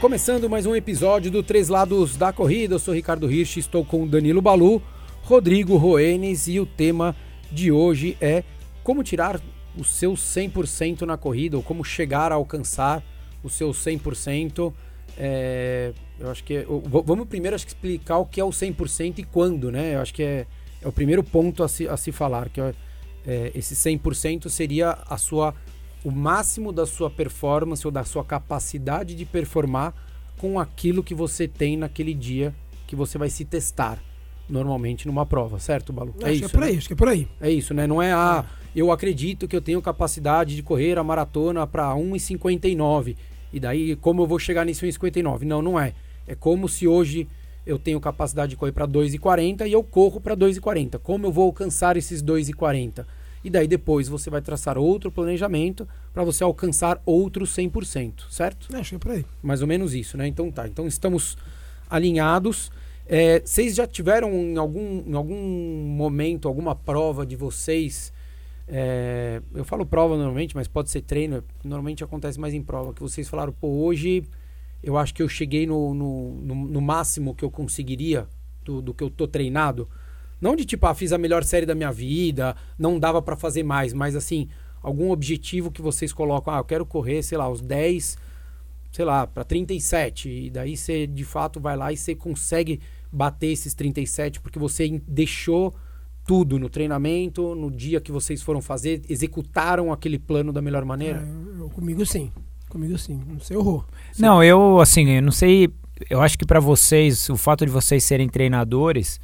Começando 0.00 0.50
mais 0.50 0.66
um 0.66 0.76
episódio 0.76 1.30
do 1.30 1.42
Três 1.42 1.68
Lados 1.68 2.16
da 2.16 2.32
Corrida, 2.32 2.74
eu 2.74 2.78
sou 2.78 2.92
Ricardo 2.92 3.30
Hirsch, 3.30 3.56
estou 3.56 3.84
com 3.84 4.06
Danilo 4.06 4.42
Balu, 4.42 4.82
Rodrigo 5.22 5.76
Roenes 5.76 6.48
e 6.48 6.58
o 6.58 6.66
tema 6.66 7.16
de 7.50 7.70
hoje 7.70 8.16
é 8.20 8.44
como 8.82 9.02
tirar 9.02 9.40
o 9.78 9.84
seu 9.84 10.14
100% 10.14 11.02
na 11.02 11.16
corrida 11.16 11.56
ou 11.56 11.62
como 11.62 11.84
chegar 11.84 12.32
a 12.32 12.34
alcançar 12.34 13.02
o 13.42 13.48
seu 13.48 13.70
100%. 13.70 14.72
É, 15.16 15.92
eu 16.22 16.30
acho 16.30 16.44
que 16.44 16.54
é, 16.54 16.66
vamos 17.04 17.26
primeiro 17.26 17.56
acho 17.56 17.66
que 17.66 17.72
explicar 17.72 18.18
o 18.18 18.26
que 18.26 18.40
é 18.40 18.44
o 18.44 18.50
100% 18.50 19.18
e 19.18 19.24
quando, 19.24 19.72
né? 19.72 19.96
Eu 19.96 20.00
acho 20.00 20.14
que 20.14 20.22
é, 20.22 20.46
é 20.80 20.86
o 20.86 20.92
primeiro 20.92 21.22
ponto 21.24 21.64
a 21.64 21.68
se, 21.68 21.88
a 21.88 21.96
se 21.96 22.12
falar, 22.12 22.48
que 22.48 22.60
é, 22.60 22.72
é 23.26 23.52
esse 23.54 23.74
100% 23.74 24.48
seria 24.48 24.96
a 25.08 25.18
sua 25.18 25.52
o 26.04 26.10
máximo 26.10 26.72
da 26.72 26.86
sua 26.86 27.10
performance 27.10 27.86
ou 27.86 27.90
da 27.90 28.04
sua 28.04 28.24
capacidade 28.24 29.14
de 29.14 29.24
performar 29.24 29.94
com 30.38 30.58
aquilo 30.58 31.02
que 31.02 31.14
você 31.14 31.46
tem 31.46 31.76
naquele 31.76 32.14
dia 32.14 32.54
que 32.86 32.96
você 32.96 33.18
vai 33.18 33.30
se 33.30 33.44
testar 33.44 33.98
normalmente 34.48 35.06
numa 35.06 35.24
prova, 35.24 35.58
certo, 35.58 35.92
Balu? 35.92 36.14
É 36.20 36.26
acho 36.26 36.32
isso. 36.34 36.40
Que 36.40 36.44
é 36.44 36.48
por 36.48 36.60
né? 36.60 36.66
aí, 36.66 36.76
acho 36.76 36.86
que 36.86 36.92
é 36.92 36.96
por 36.96 37.08
aí. 37.08 37.28
É 37.40 37.50
isso, 37.50 37.74
né? 37.74 37.86
Não 37.86 38.00
é 38.00 38.12
ah, 38.12 38.44
eu 38.74 38.92
acredito 38.92 39.48
que 39.48 39.56
eu 39.56 39.60
tenho 39.60 39.82
capacidade 39.82 40.54
de 40.54 40.62
correr 40.62 40.98
a 40.98 41.04
maratona 41.04 41.66
para 41.66 41.92
1,59 41.94 43.16
e 43.52 43.58
daí 43.58 43.96
como 43.96 44.22
eu 44.22 44.26
vou 44.26 44.38
chegar 44.38 44.64
nesse 44.64 44.86
1,59? 44.86 45.42
Não, 45.42 45.60
não 45.60 45.80
é. 45.80 45.94
É 46.26 46.34
como 46.34 46.68
se 46.68 46.86
hoje 46.86 47.28
eu 47.64 47.78
tenho 47.78 48.00
capacidade 48.00 48.50
de 48.50 48.56
correr 48.56 48.72
para 48.72 48.86
2,40 48.86 49.68
e 49.68 49.72
eu 49.72 49.82
corro 49.82 50.20
para 50.20 50.36
2,40. 50.36 50.98
Como 50.98 51.26
eu 51.26 51.32
vou 51.32 51.44
alcançar 51.44 51.96
esses 51.96 52.22
2,40? 52.22 53.04
e 53.44 53.50
daí 53.50 53.66
depois 53.66 54.08
você 54.08 54.30
vai 54.30 54.40
traçar 54.40 54.78
outro 54.78 55.10
planejamento 55.10 55.86
para 56.14 56.22
você 56.22 56.44
alcançar 56.44 57.00
outro 57.04 57.44
100%, 57.44 58.24
certo? 58.30 58.68
É, 58.74 58.94
é 58.94 58.98
por 58.98 59.12
aí. 59.12 59.24
Mais 59.42 59.62
ou 59.62 59.68
menos 59.68 59.94
isso, 59.94 60.16
né? 60.16 60.26
Então 60.26 60.50
tá, 60.50 60.66
então 60.66 60.86
estamos 60.86 61.36
alinhados. 61.90 62.70
É, 63.06 63.40
vocês 63.40 63.74
já 63.74 63.86
tiveram 63.86 64.32
em 64.32 64.56
algum, 64.56 65.02
em 65.06 65.14
algum 65.14 65.36
momento, 65.36 66.46
alguma 66.46 66.74
prova 66.74 67.26
de 67.26 67.34
vocês? 67.34 68.12
É, 68.68 69.42
eu 69.54 69.64
falo 69.64 69.84
prova 69.84 70.16
normalmente, 70.16 70.54
mas 70.54 70.68
pode 70.68 70.90
ser 70.90 71.02
treino. 71.02 71.42
Normalmente 71.64 72.04
acontece 72.04 72.38
mais 72.38 72.54
em 72.54 72.62
prova. 72.62 72.94
Que 72.94 73.02
vocês 73.02 73.28
falaram, 73.28 73.52
pô, 73.52 73.66
hoje 73.66 74.24
eu 74.82 74.96
acho 74.96 75.14
que 75.14 75.22
eu 75.22 75.28
cheguei 75.28 75.66
no, 75.66 75.94
no, 75.94 76.34
no, 76.42 76.54
no 76.54 76.80
máximo 76.80 77.34
que 77.34 77.44
eu 77.44 77.50
conseguiria 77.50 78.26
do, 78.64 78.82
do 78.82 78.94
que 78.94 79.04
eu 79.04 79.10
tô 79.10 79.28
treinado. 79.28 79.88
Não 80.40 80.56
de 80.56 80.64
tipo, 80.64 80.86
ah, 80.86 80.94
fiz 80.94 81.12
a 81.12 81.18
melhor 81.18 81.44
série 81.44 81.64
da 81.64 81.74
minha 81.74 81.92
vida, 81.92 82.56
não 82.78 82.98
dava 82.98 83.22
para 83.22 83.36
fazer 83.36 83.62
mais, 83.62 83.92
mas 83.92 84.16
assim, 84.16 84.48
algum 84.82 85.10
objetivo 85.10 85.70
que 85.70 85.80
vocês 85.80 86.12
colocam, 86.12 86.52
ah, 86.52 86.58
eu 86.58 86.64
quero 86.64 86.84
correr, 86.84 87.22
sei 87.22 87.38
lá, 87.38 87.48
os 87.48 87.60
10, 87.60 88.18
sei 88.90 89.04
lá, 89.04 89.26
para 89.26 89.44
37, 89.44 90.28
e 90.28 90.50
daí 90.50 90.76
você 90.76 91.06
de 91.06 91.24
fato 91.24 91.60
vai 91.60 91.76
lá 91.76 91.92
e 91.92 91.96
você 91.96 92.14
consegue 92.14 92.80
bater 93.10 93.48
esses 93.48 93.72
37 93.74 94.40
porque 94.40 94.58
você 94.58 95.00
deixou 95.06 95.74
tudo 96.26 96.58
no 96.58 96.68
treinamento, 96.68 97.54
no 97.54 97.70
dia 97.70 98.00
que 98.00 98.12
vocês 98.12 98.42
foram 98.42 98.60
fazer, 98.60 99.02
executaram 99.08 99.92
aquele 99.92 100.18
plano 100.18 100.52
da 100.52 100.62
melhor 100.62 100.84
maneira? 100.84 101.20
É, 101.20 101.60
eu, 101.60 101.70
comigo 101.70 102.04
sim. 102.04 102.32
Comigo 102.72 102.96
sim. 102.96 103.20
Não 103.26 103.38
sei 103.38 103.54
horror. 103.54 103.84
Não, 104.18 104.42
eu 104.42 104.80
assim, 104.80 105.06
eu 105.10 105.20
não 105.20 105.30
sei, 105.30 105.68
eu 106.08 106.22
acho 106.22 106.38
que 106.38 106.46
para 106.46 106.58
vocês, 106.58 107.28
o 107.28 107.36
fato 107.36 107.66
de 107.66 107.70
vocês 107.70 108.02
serem 108.02 108.30
treinadores, 108.30 109.20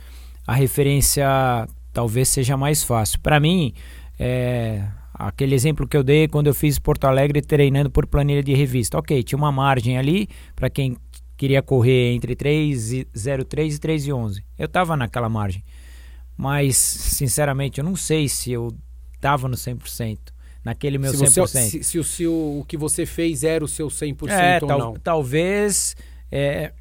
a 0.46 0.52
referência 0.52 1.26
talvez 1.90 2.28
seja 2.28 2.58
mais 2.58 2.84
fácil. 2.84 3.18
Para 3.20 3.40
mim, 3.40 3.72
é, 4.18 4.84
aquele 5.14 5.54
exemplo 5.54 5.88
que 5.88 5.96
eu 5.96 6.02
dei 6.02 6.28
quando 6.28 6.48
eu 6.48 6.54
fiz 6.54 6.78
Porto 6.78 7.06
Alegre 7.06 7.40
treinando 7.40 7.90
por 7.90 8.06
planilha 8.06 8.42
de 8.42 8.52
revista. 8.52 8.98
Ok, 8.98 9.22
tinha 9.22 9.38
uma 9.38 9.50
margem 9.50 9.96
ali 9.96 10.28
para 10.54 10.68
quem 10.68 10.98
queria 11.34 11.62
correr 11.62 12.12
entre 12.12 12.36
3,03 12.36 12.96
e 12.96 13.78
3,11. 13.78 14.42
Eu 14.58 14.66
estava 14.66 14.94
naquela 14.94 15.30
margem. 15.30 15.64
Mas, 16.36 16.76
sinceramente, 16.76 17.78
eu 17.78 17.84
não 17.84 17.96
sei 17.96 18.28
se 18.28 18.52
eu 18.52 18.76
estava 19.14 19.48
no 19.48 19.56
100%. 19.56 20.18
Naquele 20.68 20.98
meu 20.98 21.10
se 21.12 21.24
100%. 21.24 21.34
Você, 21.34 21.62
se, 21.62 21.82
se, 21.82 21.98
o, 21.98 22.04
se 22.04 22.26
o, 22.26 22.60
o 22.60 22.64
que 22.68 22.76
você 22.76 23.06
fez 23.06 23.42
era 23.42 23.64
o 23.64 23.68
seu 23.68 23.88
100% 23.88 24.28
é, 24.28 24.58
ou 24.60 24.68
tal, 24.68 24.78
não. 24.78 24.94
Talvez... 24.94 25.96
É, 26.30 26.72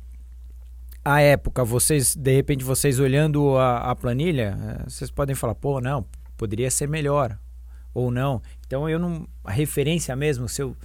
a 1.06 1.22
época, 1.22 1.64
vocês, 1.64 2.18
de 2.18 2.36
repente, 2.36 2.66
vocês 2.66 3.00
olhando 3.00 3.58
a, 3.58 3.92
a 3.92 3.96
planilha, 3.96 4.58
eh, 4.62 4.84
vocês 4.90 5.10
podem 5.10 5.34
falar, 5.34 5.56
pô, 5.56 5.80
não, 5.80 6.06
poderia 6.36 6.70
ser 6.70 6.90
melhor, 6.90 7.40
ou 7.94 8.12
não. 8.12 8.42
Então, 8.66 8.90
eu 8.90 9.00
não. 9.00 9.26
A 9.42 9.54
referência 9.54 10.14
mesmo, 10.18 10.50
se 10.50 10.62
eu, 10.62 10.76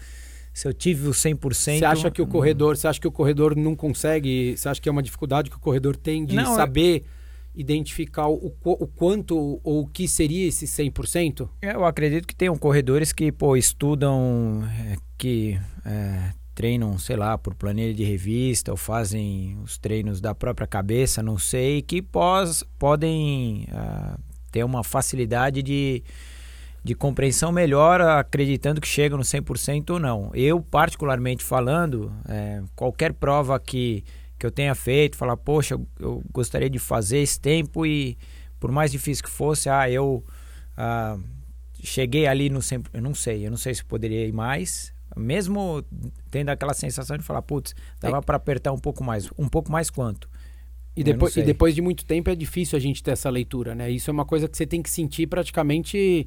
se 0.54 0.68
eu 0.68 0.72
tive 0.72 1.08
o 1.08 1.10
100%. 1.10 1.52
Você 1.52 1.84
acha 1.84 2.08
que 2.08 2.22
o 2.22 2.26
corredor, 2.28 2.76
você 2.76 2.86
acha 2.86 3.00
que 3.00 3.08
o 3.08 3.10
corredor 3.10 3.56
não 3.56 3.74
consegue, 3.74 4.56
você 4.56 4.68
acha 4.68 4.80
que 4.80 4.88
é 4.88 4.92
uma 4.92 5.02
dificuldade 5.02 5.50
que 5.50 5.56
o 5.56 5.60
corredor 5.60 5.96
tem 5.96 6.24
de 6.24 6.36
não, 6.36 6.54
saber. 6.54 6.98
Eu 6.98 7.04
identificar 7.54 8.28
o, 8.28 8.54
o 8.64 8.86
quanto 8.86 9.60
ou 9.62 9.82
o 9.82 9.86
que 9.86 10.08
seria 10.08 10.48
esse 10.48 10.66
100%? 10.66 11.48
Eu 11.60 11.84
acredito 11.84 12.26
que 12.26 12.34
tenham 12.34 12.56
corredores 12.56 13.12
que 13.12 13.30
pô, 13.30 13.56
estudam, 13.56 14.62
é, 14.90 14.96
que 15.18 15.58
é, 15.84 16.32
treinam, 16.54 16.98
sei 16.98 17.16
lá, 17.16 17.36
por 17.36 17.54
planilha 17.54 17.94
de 17.94 18.04
revista 18.04 18.70
ou 18.70 18.76
fazem 18.76 19.58
os 19.62 19.78
treinos 19.78 20.20
da 20.20 20.34
própria 20.34 20.66
cabeça, 20.66 21.22
não 21.22 21.38
sei, 21.38 21.82
que 21.82 22.00
pós, 22.00 22.64
podem 22.78 23.66
uh, 23.70 24.18
ter 24.50 24.64
uma 24.64 24.84
facilidade 24.84 25.62
de, 25.62 26.02
de 26.84 26.94
compreensão 26.94 27.50
melhor, 27.50 28.00
acreditando 28.00 28.80
que 28.80 28.88
chegam 28.88 29.18
no 29.18 29.24
100% 29.24 29.90
ou 29.90 29.98
não. 29.98 30.30
Eu, 30.34 30.60
particularmente 30.60 31.42
falando, 31.42 32.12
é, 32.28 32.62
qualquer 32.76 33.12
prova 33.14 33.58
que, 33.58 34.04
que 34.42 34.46
eu 34.46 34.50
tenha 34.50 34.74
feito, 34.74 35.16
falar, 35.16 35.36
poxa, 35.36 35.74
eu, 35.74 35.86
eu, 36.00 36.22
gostaria 36.32 36.68
de 36.68 36.80
fazer 36.80 37.18
esse 37.18 37.38
tempo 37.38 37.86
e 37.86 38.18
por 38.58 38.72
mais 38.72 38.90
difícil 38.90 39.22
que 39.22 39.30
fosse, 39.30 39.68
ah, 39.68 39.88
eu 39.88 40.24
ah, 40.76 41.16
cheguei 41.80 42.26
ali 42.26 42.50
no 42.50 42.58
100%, 42.58 42.86
eu 42.92 43.00
não 43.00 43.14
sei, 43.14 43.46
eu 43.46 43.50
não 43.50 43.56
sei 43.56 43.72
se 43.72 43.84
poderia 43.84 44.26
ir 44.26 44.32
mais, 44.32 44.92
mesmo 45.16 45.84
tendo 46.28 46.48
aquela 46.48 46.74
sensação 46.74 47.16
de 47.16 47.22
falar, 47.22 47.42
putz, 47.42 47.72
dava 48.00 48.18
é. 48.18 48.20
para 48.20 48.36
apertar 48.36 48.72
um 48.72 48.78
pouco 48.78 49.04
mais. 49.04 49.30
Um 49.38 49.46
pouco 49.46 49.70
mais 49.70 49.90
quanto? 49.90 50.28
E 50.96 51.04
depois, 51.04 51.36
e 51.36 51.42
depois 51.42 51.72
de 51.72 51.80
muito 51.80 52.04
tempo 52.04 52.28
é 52.28 52.34
difícil 52.34 52.76
a 52.76 52.80
gente 52.80 53.00
ter 53.00 53.12
essa 53.12 53.30
leitura, 53.30 53.76
né? 53.76 53.88
Isso 53.92 54.10
é 54.10 54.12
uma 54.12 54.24
coisa 54.24 54.48
que 54.48 54.56
você 54.56 54.66
tem 54.66 54.82
que 54.82 54.90
sentir 54.90 55.28
praticamente 55.28 56.26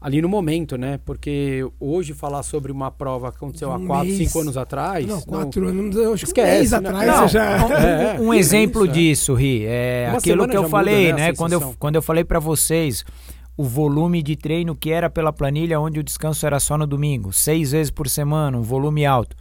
ali 0.00 0.22
no 0.22 0.28
momento, 0.28 0.76
né? 0.76 0.98
Porque 1.04 1.66
hoje 1.80 2.14
falar 2.14 2.42
sobre 2.42 2.70
uma 2.70 2.90
prova 2.90 3.30
que 3.30 3.36
aconteceu 3.36 3.70
um 3.70 3.74
há 3.74 3.86
4, 3.86 4.16
5 4.16 4.40
anos 4.40 4.56
atrás. 4.56 5.06
Não, 5.06 5.20
4 5.20 5.68
anos, 5.68 5.96
eu 5.96 6.14
acho 6.14 6.26
que 6.26 6.42
mês 6.42 6.70
né? 6.70 6.78
atrás 6.78 7.06
não, 7.06 7.28
já. 7.28 7.68
É, 7.78 8.20
um, 8.20 8.28
um 8.28 8.34
exemplo 8.34 8.84
isso, 8.84 8.90
é. 8.90 8.94
disso, 8.94 9.34
Ri, 9.34 9.64
é 9.66 10.06
uma 10.08 10.18
aquilo 10.18 10.48
que 10.48 10.56
eu 10.56 10.68
falei, 10.68 11.06
muda, 11.06 11.16
né? 11.16 11.26
né 11.28 11.34
quando, 11.34 11.52
eu, 11.52 11.74
quando 11.78 11.96
eu 11.96 12.02
falei 12.02 12.24
para 12.24 12.38
vocês 12.38 13.04
o 13.56 13.64
volume 13.64 14.22
de 14.22 14.36
treino 14.36 14.76
que 14.76 14.90
era 14.90 15.10
pela 15.10 15.32
planilha, 15.32 15.80
onde 15.80 15.98
o 15.98 16.04
descanso 16.04 16.46
era 16.46 16.60
só 16.60 16.78
no 16.78 16.86
domingo, 16.86 17.32
seis 17.32 17.72
vezes 17.72 17.90
por 17.90 18.08
semana, 18.08 18.56
um 18.56 18.62
volume 18.62 19.04
alto. 19.04 19.36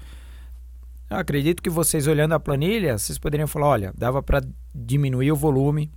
Eu 1.09 1.17
acredito 1.17 1.61
que 1.61 1.69
vocês 1.69 2.07
olhando 2.07 2.33
a 2.33 2.39
planilha, 2.39 2.97
vocês 2.97 3.17
poderiam 3.17 3.47
falar, 3.47 3.67
olha, 3.67 3.93
dava 3.95 4.21
para 4.23 4.41
diminuir 4.73 5.31
o 5.31 5.35
volume, 5.35 5.91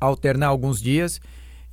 alternar 0.00 0.48
alguns 0.48 0.80
dias 0.80 1.20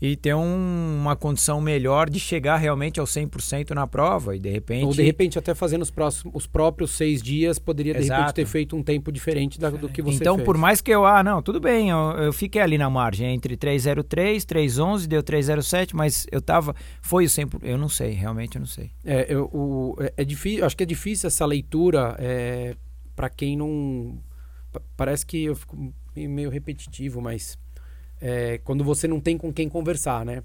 e 0.02 0.16
ter 0.16 0.36
um, 0.36 0.98
uma 1.02 1.16
condição 1.16 1.62
melhor 1.62 2.10
de 2.10 2.20
chegar 2.20 2.58
realmente 2.58 3.00
ao 3.00 3.06
100% 3.06 3.72
na 3.72 3.88
prova 3.88 4.36
e 4.36 4.40
de 4.40 4.50
repente... 4.50 4.86
Ou 4.86 4.94
de 4.94 5.02
repente 5.02 5.40
até 5.40 5.56
fazendo 5.56 5.82
os, 5.82 5.90
próximos, 5.90 6.36
os 6.36 6.46
próprios 6.46 6.92
seis 6.92 7.22
dias, 7.22 7.58
poderia 7.58 7.94
de 7.94 8.02
Exato. 8.02 8.20
repente 8.20 8.36
ter 8.36 8.46
feito 8.46 8.76
um 8.76 8.84
tempo 8.84 9.12
diferente 9.12 9.60
da, 9.60 9.70
do 9.70 9.88
que 9.88 10.02
você 10.02 10.18
Então, 10.18 10.36
fez. 10.36 10.46
por 10.46 10.58
mais 10.58 10.82
que 10.82 10.92
eu... 10.92 11.06
Ah, 11.06 11.24
não, 11.24 11.42
tudo 11.42 11.60
bem, 11.62 11.90
eu, 11.92 12.12
eu 12.18 12.34
fiquei 12.34 12.62
ali 12.62 12.78
na 12.78 12.90
margem, 12.90 13.34
entre 13.34 13.56
303, 13.56 14.44
311, 14.44 15.08
deu 15.08 15.24
307, 15.24 15.96
mas 15.96 16.28
eu 16.32 16.42
tava... 16.42 16.76
Foi 17.02 17.26
o 17.26 17.28
100%, 17.28 17.60
eu 17.64 17.78
não 17.78 17.90
sei, 17.90 18.12
realmente 18.12 18.58
eu 18.58 18.60
não 18.60 18.68
sei. 18.68 18.92
É, 19.04 19.26
eu, 19.30 19.46
o, 19.46 19.96
é, 20.00 20.14
é 20.18 20.26
difícil, 20.26 20.66
acho 20.66 20.76
que 20.76 20.84
é 20.84 20.86
difícil 20.88 21.28
essa 21.28 21.46
leitura 21.46 22.16
é, 22.20 22.76
para 23.16 23.30
quem 23.30 23.56
não... 23.56 24.18
Parece 24.98 25.26
que 25.26 25.46
eu 25.46 25.56
fico 25.56 25.94
meio 26.14 26.50
repetitivo, 26.50 27.22
mas 27.22 27.58
é, 28.28 28.58
quando 28.64 28.84
você 28.84 29.08
não 29.08 29.20
tem 29.20 29.38
com 29.38 29.54
quem 29.54 29.70
conversar, 29.70 30.26
né? 30.26 30.42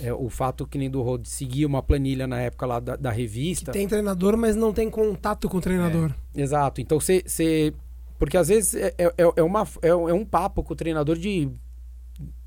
É, 0.00 0.12
o 0.12 0.28
fato 0.28 0.64
que 0.64 0.78
nem 0.78 0.88
do 0.88 1.02
Rod 1.02 1.26
seguir 1.26 1.66
uma 1.66 1.82
planilha 1.82 2.24
na 2.24 2.40
época 2.40 2.66
lá 2.66 2.78
da, 2.78 2.94
da 2.94 3.10
revista. 3.10 3.72
Que 3.72 3.78
tem 3.78 3.88
treinador, 3.88 4.36
mas 4.36 4.54
não 4.54 4.72
tem 4.72 4.88
contato 4.88 5.48
com 5.48 5.56
o 5.56 5.60
treinador. 5.60 6.14
É, 6.36 6.40
exato. 6.40 6.80
Então 6.80 7.00
você. 7.00 7.74
Porque 8.16 8.36
às 8.36 8.46
vezes 8.46 8.76
é, 8.76 8.94
é, 8.96 9.12
é, 9.36 9.42
uma, 9.42 9.66
é, 9.82 9.88
é 9.88 10.14
um 10.14 10.24
papo 10.24 10.62
com 10.62 10.72
o 10.72 10.76
treinador 10.76 11.18
de 11.18 11.50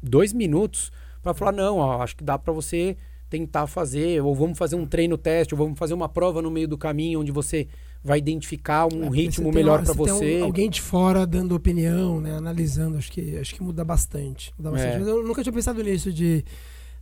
dois 0.01 0.31
minutos 0.31 0.93
para 1.21 1.33
falar: 1.33 1.51
não, 1.51 1.79
ó, 1.79 2.01
acho 2.01 2.15
que 2.15 2.23
dá 2.23 2.39
para 2.39 2.53
você 2.53 2.95
tentar 3.29 3.67
fazer, 3.67 4.23
ou 4.23 4.33
vamos 4.33 4.57
fazer 4.57 4.77
um 4.77 4.85
treino 4.85 5.17
teste, 5.17 5.53
ou 5.53 5.57
vamos 5.57 5.77
fazer 5.77 5.93
uma 5.93 6.07
prova 6.07 6.41
no 6.41 6.49
meio 6.49 6.69
do 6.69 6.77
caminho 6.77 7.19
onde 7.19 7.33
você 7.33 7.67
vai 8.03 8.17
identificar 8.17 8.85
um 8.91 9.05
é, 9.05 9.09
ritmo 9.09 9.51
melhor 9.51 9.83
para 9.83 9.93
você. 9.93 10.41
Um, 10.41 10.45
alguém 10.45 10.69
de 10.69 10.81
fora 10.81 11.27
dando 11.27 11.55
opinião, 11.55 12.21
né, 12.21 12.35
analisando, 12.35 12.97
acho 12.97 13.11
que 13.11 13.37
acho 13.37 13.53
que 13.53 13.61
muda 13.61 13.83
bastante. 13.83 14.53
Muda 14.57 14.71
bastante. 14.71 14.95
É. 14.95 14.99
Mas 14.99 15.07
eu 15.07 15.23
nunca 15.23 15.43
tinha 15.43 15.53
pensado 15.53 15.83
nisso 15.83 16.11
de 16.11 16.43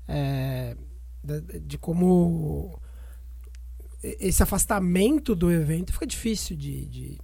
é, 0.07 0.75
de, 1.23 1.59
de, 1.59 1.77
como 1.77 2.79
esse 4.01 4.41
afastamento 4.41 5.35
do 5.35 5.51
evento 5.51 5.93
fica 5.93 6.07
difícil 6.07 6.55
de, 6.55 6.85
de 6.85 7.17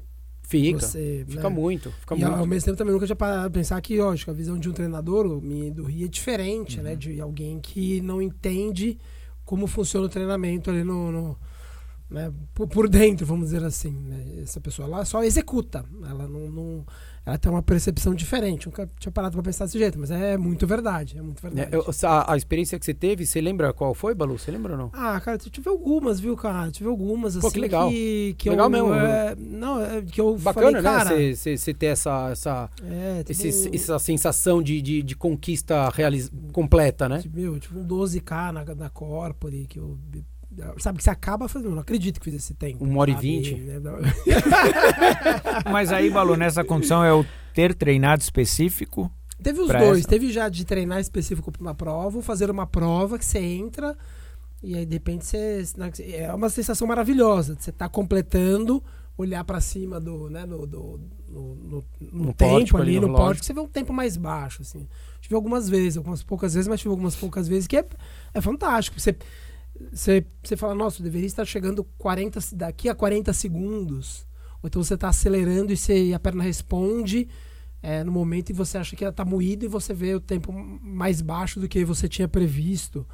Fica. 0.45 0.81
Você, 0.81 1.25
fica 1.27 1.49
né? 1.49 1.55
muito. 1.55 1.91
Fica 1.91 2.15
e 2.15 2.19
muito. 2.19 2.35
ao 2.35 2.45
mesmo 2.45 2.65
tempo 2.65 2.77
também 2.77 2.93
nunca 2.93 3.05
tinha 3.05 3.15
parado 3.15 3.49
pensar 3.49 3.81
que, 3.81 3.97
lógico, 3.97 4.29
a 4.29 4.33
visão 4.33 4.59
de 4.59 4.69
um 4.69 4.73
treinador, 4.73 5.27
do 5.27 5.83
Rio, 5.85 6.05
é 6.05 6.07
diferente, 6.07 6.77
né? 6.77 6.83
uhum. 6.83 6.89
né? 6.89 6.95
De 6.95 7.21
alguém 7.21 7.59
que 7.59 8.01
não 8.01 8.21
entende 8.21 8.99
como 9.43 9.65
funciona 9.65 10.05
o 10.05 10.09
treinamento 10.09 10.69
ali 10.69 10.83
no, 10.83 11.11
no 11.11 11.39
né? 12.09 12.31
por, 12.53 12.89
dentro, 12.89 13.25
vamos 13.25 13.45
dizer 13.45 13.63
assim. 13.63 13.91
Né? 13.91 14.41
Essa 14.43 14.59
pessoa 14.59 14.87
lá 14.87 15.05
só 15.05 15.23
executa. 15.23 15.85
Ela 16.03 16.27
não, 16.27 16.49
não 16.49 16.85
ela 17.25 17.37
tem 17.37 17.49
uma 17.49 17.63
percepção 17.63 18.13
diferente. 18.13 18.65
Nunca 18.65 18.89
tinha 18.99 19.11
parado 19.11 19.33
para 19.33 19.43
pensar 19.43 19.65
desse 19.65 19.79
jeito, 19.79 19.97
mas 19.97 20.11
é 20.11 20.35
muito 20.35 20.67
verdade. 20.67 21.17
É 21.17 21.21
muito 21.21 21.41
verdade. 21.41 21.73
É, 21.73 21.77
eu, 21.77 21.85
a, 22.03 22.33
a, 22.33 22.37
experiência 22.37 22.77
que 22.77 22.85
você 22.85 22.93
teve, 22.93 23.25
você 23.25 23.39
lembra 23.39 23.71
qual 23.71 23.93
foi, 23.93 24.13
Balu? 24.13 24.37
Você 24.37 24.51
lembra 24.51 24.73
ou 24.73 24.77
não? 24.77 24.91
Ah, 24.91 25.19
cara, 25.21 25.39
eu 25.43 25.49
tive 25.49 25.69
algumas, 25.69 26.19
viu, 26.19 26.35
cara? 26.35 26.69
tive 26.69 26.89
algumas, 26.89 27.37
assim. 27.37 27.47
Pô, 27.47 27.51
que 27.51 27.59
legal. 27.59 27.89
Que, 27.89 28.35
que 28.37 28.49
legal 28.49 28.67
eu, 28.67 28.69
mesmo. 28.69 28.93
É, 28.93 29.35
não, 29.37 29.81
é, 29.81 30.01
que 30.01 30.19
eu 30.19 30.37
Bacana, 30.37 30.81
falei, 30.81 31.29
né? 31.29 31.35
Você 31.35 31.73
ter 31.73 31.87
essa, 31.87 32.29
essa, 32.29 32.69
é, 32.83 33.23
esse, 33.29 33.69
um... 33.69 33.73
essa 33.73 33.99
sensação 33.99 34.61
de, 34.61 34.81
de, 34.81 35.01
de 35.01 35.15
conquista 35.15 35.89
realiz... 35.89 36.29
completa, 36.51 37.07
né? 37.07 37.23
Meu, 37.33 37.57
tipo 37.57 37.79
um 37.79 37.87
12K 37.87 38.51
na, 38.51 38.75
na 38.75 38.89
Corpore, 38.89 39.65
que 39.65 39.79
eu 39.79 39.97
Sabe 40.79 40.97
que 40.97 41.03
você 41.03 41.09
acaba 41.09 41.47
fazendo, 41.47 41.71
não 41.71 41.81
acredito 41.81 42.19
que 42.19 42.25
fiz 42.25 42.35
esse 42.35 42.53
tempo. 42.53 42.83
Uma 42.83 43.01
hora 43.01 43.11
e 43.11 43.15
vinte. 43.15 43.55
Né? 43.55 43.79
Mas 45.71 45.91
aí, 45.91 46.09
Balu, 46.09 46.35
nessa 46.35 46.63
condição 46.63 47.03
é 47.03 47.13
o 47.13 47.25
ter 47.53 47.73
treinado 47.73 48.21
específico? 48.21 49.11
Teve 49.41 49.59
os 49.59 49.67
dois. 49.67 49.99
Essa? 49.99 50.07
Teve 50.07 50.31
já 50.31 50.49
de 50.49 50.65
treinar 50.65 50.99
específico 50.99 51.51
para 51.51 51.61
uma 51.61 51.75
prova, 51.75 52.21
fazer 52.21 52.49
uma 52.49 52.65
prova 52.65 53.17
que 53.19 53.25
você 53.25 53.39
entra 53.39 53.95
e 54.63 54.77
aí 54.77 54.85
de 54.85 54.93
repente 54.93 55.25
você. 55.25 55.61
Né, 55.75 55.91
é 56.13 56.33
uma 56.33 56.49
sensação 56.49 56.87
maravilhosa. 56.87 57.57
Você 57.59 57.71
tá 57.71 57.89
completando, 57.89 58.81
olhar 59.17 59.43
para 59.43 59.59
cima 59.59 59.99
do. 59.99 60.29
Né, 60.29 60.47
do, 60.47 60.65
do 60.65 61.01
no, 61.27 61.55
no, 61.55 61.83
no, 61.99 62.25
no 62.25 62.33
tempo 62.33 62.77
ali, 62.77 62.99
no, 62.99 63.07
no 63.07 63.15
pórtico, 63.15 63.45
você 63.45 63.53
vê 63.53 63.59
um 63.59 63.67
tempo 63.67 63.91
mais 63.91 64.15
baixo. 64.15 64.61
Assim. 64.61 64.87
Tive 65.19 65.35
algumas 65.35 65.67
vezes, 65.67 65.97
algumas 65.97 66.23
poucas 66.23 66.53
vezes, 66.53 66.67
mas 66.67 66.79
tive 66.79 66.91
algumas 66.91 67.15
poucas 67.15 67.47
vezes 67.47 67.67
que 67.67 67.75
é, 67.75 67.85
é 68.33 68.39
fantástico. 68.39 68.97
Você 68.97 69.17
você, 69.91 70.25
você 70.43 70.55
fala, 70.55 70.75
nossa, 70.75 70.99
eu 70.99 71.03
deveria 71.03 71.27
estar 71.27 71.45
chegando 71.45 71.83
40, 71.97 72.39
daqui 72.53 72.89
a 72.89 72.95
40 72.95 73.33
segundos. 73.33 74.25
Ou 74.61 74.67
então 74.67 74.83
você 74.83 74.93
está 74.93 75.09
acelerando 75.09 75.73
e, 75.73 75.77
você, 75.77 76.05
e 76.05 76.13
a 76.13 76.19
perna 76.19 76.43
responde 76.43 77.27
é, 77.81 78.03
no 78.03 78.11
momento 78.11 78.49
e 78.49 78.53
você 78.53 78.77
acha 78.77 78.95
que 78.95 79.03
ela 79.03 79.11
está 79.11 79.25
moída 79.25 79.65
e 79.65 79.67
você 79.67 79.93
vê 79.93 80.15
o 80.15 80.21
tempo 80.21 80.53
mais 80.53 81.21
baixo 81.21 81.59
do 81.59 81.67
que 81.67 81.83
você 81.83 82.07
tinha 82.07 82.27
previsto. 82.27 83.05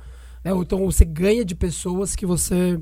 É, 0.44 0.54
ou 0.54 0.62
então 0.62 0.86
você 0.86 1.04
ganha 1.04 1.44
de 1.44 1.56
pessoas 1.56 2.16
que 2.16 2.26
você 2.26 2.80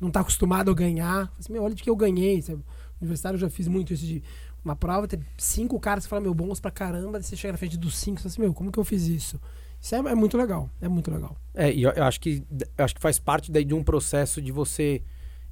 não 0.00 0.08
está 0.08 0.20
acostumado 0.20 0.70
a 0.70 0.74
ganhar. 0.74 1.32
Assim, 1.38 1.52
meu, 1.52 1.62
olha 1.62 1.74
de 1.74 1.82
que 1.82 1.90
eu 1.90 1.96
ganhei. 1.96 2.40
Você, 2.40 2.54
no 2.54 2.64
universitário 3.00 3.36
eu 3.36 3.40
já 3.40 3.50
fiz 3.50 3.66
muito 3.66 3.92
isso 3.92 4.06
de 4.06 4.22
uma 4.64 4.74
prova, 4.74 5.06
ter 5.06 5.20
cinco 5.36 5.78
caras 5.78 6.04
que 6.04 6.10
falam, 6.10 6.22
meu, 6.22 6.34
bons 6.34 6.58
pra 6.58 6.70
caramba, 6.70 7.18
e 7.18 7.22
você 7.22 7.36
chega 7.36 7.52
na 7.52 7.58
frente 7.58 7.76
dos 7.76 7.96
cinco 7.96 8.18
e 8.18 8.22
fala 8.22 8.32
assim, 8.32 8.40
meu, 8.40 8.54
como 8.54 8.72
que 8.72 8.78
eu 8.78 8.84
fiz 8.84 9.06
isso? 9.06 9.38
Isso 9.84 9.94
é, 9.94 9.98
é, 9.98 10.14
muito 10.14 10.38
legal, 10.38 10.70
é 10.80 10.88
muito 10.88 11.10
legal. 11.10 11.36
É, 11.52 11.70
e 11.70 11.82
eu, 11.82 11.90
eu, 11.90 12.04
acho 12.04 12.18
que 12.18 12.42
eu 12.78 12.84
acho 12.86 12.94
que 12.94 13.02
faz 13.02 13.18
parte 13.18 13.52
daí 13.52 13.66
de 13.66 13.74
um 13.74 13.84
processo 13.84 14.40
de 14.40 14.50
você 14.50 15.02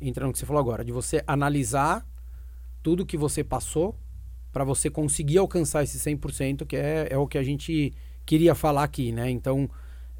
entrar 0.00 0.26
no 0.26 0.32
que 0.32 0.38
você 0.38 0.46
falou 0.46 0.58
agora, 0.58 0.82
de 0.82 0.90
você 0.90 1.22
analisar 1.26 2.02
tudo 2.82 3.04
que 3.04 3.18
você 3.18 3.44
passou 3.44 3.94
para 4.50 4.64
você 4.64 4.88
conseguir 4.88 5.36
alcançar 5.36 5.82
esse 5.82 5.98
100%, 5.98 6.64
que 6.64 6.76
é, 6.76 7.08
é 7.10 7.18
o 7.18 7.26
que 7.26 7.36
a 7.36 7.42
gente 7.42 7.92
queria 8.24 8.54
falar 8.54 8.84
aqui, 8.84 9.12
né? 9.12 9.30
Então, 9.30 9.68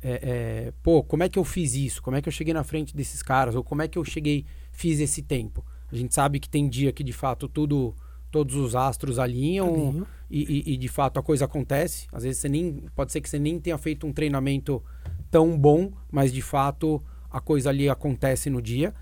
é, 0.03 0.20
é, 0.67 0.73
pô, 0.82 1.03
como 1.03 1.23
é 1.23 1.29
que 1.31 1.38
eu 1.38 1.44
fiz 1.44 1.75
isso? 1.75 2.03
Como 2.03 2.14
é 2.14 2.20
que 2.20 2.29
eu 2.29 2.32
cheguei 2.32 2.53
na 2.53 2.62
frente 2.62 2.94
desses 2.94 3.23
caras? 3.23 3.55
Ou 3.55 3.64
como 3.64 3.81
é 3.81 3.88
que 3.88 3.99
eu 3.99 4.05
cheguei, 4.05 4.44
fiz 4.73 5.00
esse 5.00 5.23
tempo? 5.23 5.64
A 5.91 5.97
gente 5.97 6.14
sabe 6.14 6.38
que 6.38 6.50
tem 6.50 6.69
dia 6.69 6.93
que 6.93 7.03
de 7.03 7.14
fato 7.14 7.49
tudo 7.49 7.94
todos 8.32 8.56
os 8.56 8.75
astros 8.75 9.19
alinham 9.19 10.05
e, 10.31 10.40
e, 10.40 10.73
e, 10.73 10.76
de 10.79 10.88
fato 10.88 11.20
a 11.20 11.23
coisa 11.23 11.44
acontece. 11.44 12.06
Às 12.11 12.25
vezes 12.25 12.40
você 12.40 12.49
nem 12.49 12.84
pode 12.96 13.12
ser 13.12 13.20
que 13.20 13.29
você 13.29 13.38
nem 13.38 13.61
tenha 13.61 13.76
feito 13.76 14.06
um 14.06 14.12
treinamento 14.12 14.82
tão 15.31 15.56
bom, 15.56 15.93
mas 16.11 16.32
de 16.32 16.40
fato 16.40 17.00
a 17.31 17.40
coisa 17.40 17.69
ali 17.69 17.88
acontece 17.88 18.49
no 18.49 18.61
dia. 18.61 18.94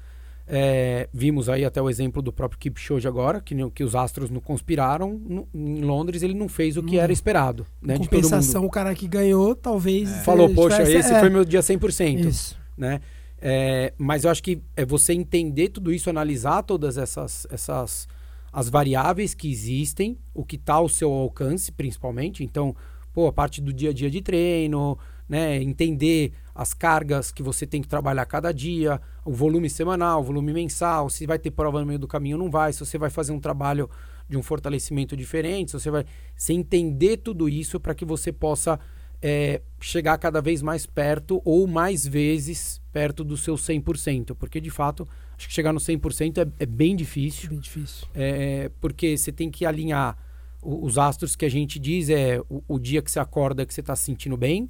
É, 0.53 1.09
vimos 1.15 1.49
aí 1.49 1.65
até 1.65 1.81
o 1.81 1.89
exemplo 1.89 2.21
do 2.21 2.33
próprio 2.33 2.59
Kipchoge 2.59 3.07
agora, 3.07 3.41
que, 3.41 3.55
que 3.71 3.85
os 3.85 3.95
astros 3.95 4.31
não 4.31 4.41
conspiraram. 4.41 5.17
No, 5.25 5.49
em 5.55 5.81
Londres 5.81 6.25
ele 6.25 6.35
não 6.35 6.49
fez 6.49 6.77
o 6.77 6.83
que 6.83 6.99
hum. 6.99 7.01
era 7.01 7.13
esperado. 7.13 7.65
Né, 7.81 7.97
compensação, 7.97 8.65
o 8.65 8.71
cara 8.71 8.93
que 8.97 9.07
ganhou 9.07 9.55
talvez... 9.55 10.11
É. 10.11 10.23
Falou, 10.23 10.53
poxa, 10.53 10.83
esse 10.83 11.13
é. 11.13 11.21
foi 11.21 11.31
meu 11.31 11.45
dia 11.45 11.61
100%. 11.61 12.27
Isso. 12.27 12.59
Né? 12.77 13.01
É, 13.41 13.93
mas 13.97 14.25
eu 14.25 14.31
acho 14.31 14.43
que 14.43 14.61
é 14.77 14.85
você 14.85 15.13
entender 15.13 15.69
tudo 15.69 15.93
isso, 15.93 16.11
analisar 16.11 16.65
todas 16.65 16.99
essas, 16.99 17.47
essas 17.49 18.09
as 18.53 18.69
variáveis 18.69 19.35
que 19.35 19.51
existem, 19.51 20.19
o 20.35 20.45
que 20.45 20.57
está 20.57 20.75
ao 20.75 20.89
seu 20.89 21.13
alcance, 21.13 21.71
principalmente. 21.71 22.43
Então, 22.43 22.75
pô, 23.13 23.27
a 23.27 23.33
parte 23.33 23.61
do 23.61 23.73
dia 23.73 23.91
a 23.91 23.93
dia 23.93 24.11
de 24.11 24.21
treino, 24.21 24.99
né? 25.29 25.63
Entender 25.63 26.33
as 26.53 26.75
cargas 26.75 27.31
que 27.31 27.43
você 27.43 27.65
tem 27.67 27.81
que 27.81 27.87
trabalhar 27.87 28.27
cada 28.27 28.53
dia, 28.53 29.01
o 29.25 29.33
volume 29.33 29.71
semanal, 29.71 30.21
o 30.21 30.25
volume 30.25 30.53
mensal, 30.53 31.09
se 31.09 31.25
vai 31.25 31.39
ter 31.39 31.53
prova 31.53 31.81
no 31.81 31.87
meio 31.87 31.99
do 31.99 32.09
caminho 32.09 32.37
ou 32.37 32.43
não 32.43 32.51
vai, 32.51 32.73
se 32.73 32.81
você 32.81 32.99
vai 32.99 33.11
fazer 33.11 33.33
um 33.33 33.39
trabalho 33.39 33.89
de 34.29 34.37
um 34.37 34.43
fortalecimento 34.43 35.17
diferente, 35.17 35.71
se 35.71 35.79
você 35.79 35.91
vai. 35.91 36.05
Você 36.37 36.53
entender 36.53 37.19
tudo 37.19 37.49
isso 37.49 37.79
para 37.79 37.95
que 37.95 38.05
você 38.05 38.33
possa 38.33 38.79
é, 39.23 39.61
chegar 39.81 40.19
cada 40.19 40.41
vez 40.41 40.63
mais 40.63 40.87
perto 40.87 41.41
ou 41.45 41.67
mais 41.67 42.07
vezes 42.07 42.81
perto 42.93 43.23
do 43.23 43.37
seu 43.37 43.55
100%, 43.55 44.35
porque 44.35 44.61
de 44.61 44.71
fato 44.71 45.07
Acho 45.41 45.49
que 45.49 45.55
chegar 45.55 45.73
no 45.73 45.81
100% 45.81 46.37
é, 46.37 46.63
é 46.63 46.67
bem 46.67 46.95
difícil. 46.95 47.49
Bem 47.49 47.61
difícil. 47.61 48.07
É, 48.15 48.71
porque 48.79 49.17
você 49.17 49.33
tem 49.33 49.51
que 49.51 49.65
alinhar 49.65 50.15
os 50.63 50.99
astros 50.99 51.35
que 51.35 51.47
a 51.47 51.49
gente 51.49 51.79
diz 51.79 52.11
é 52.11 52.39
o, 52.47 52.63
o 52.69 52.79
dia 52.79 53.01
que 53.01 53.11
você 53.11 53.19
acorda 53.19 53.65
que 53.65 53.73
você 53.73 53.81
está 53.81 53.97
se 53.97 54.05
sentindo 54.05 54.37
bem, 54.37 54.69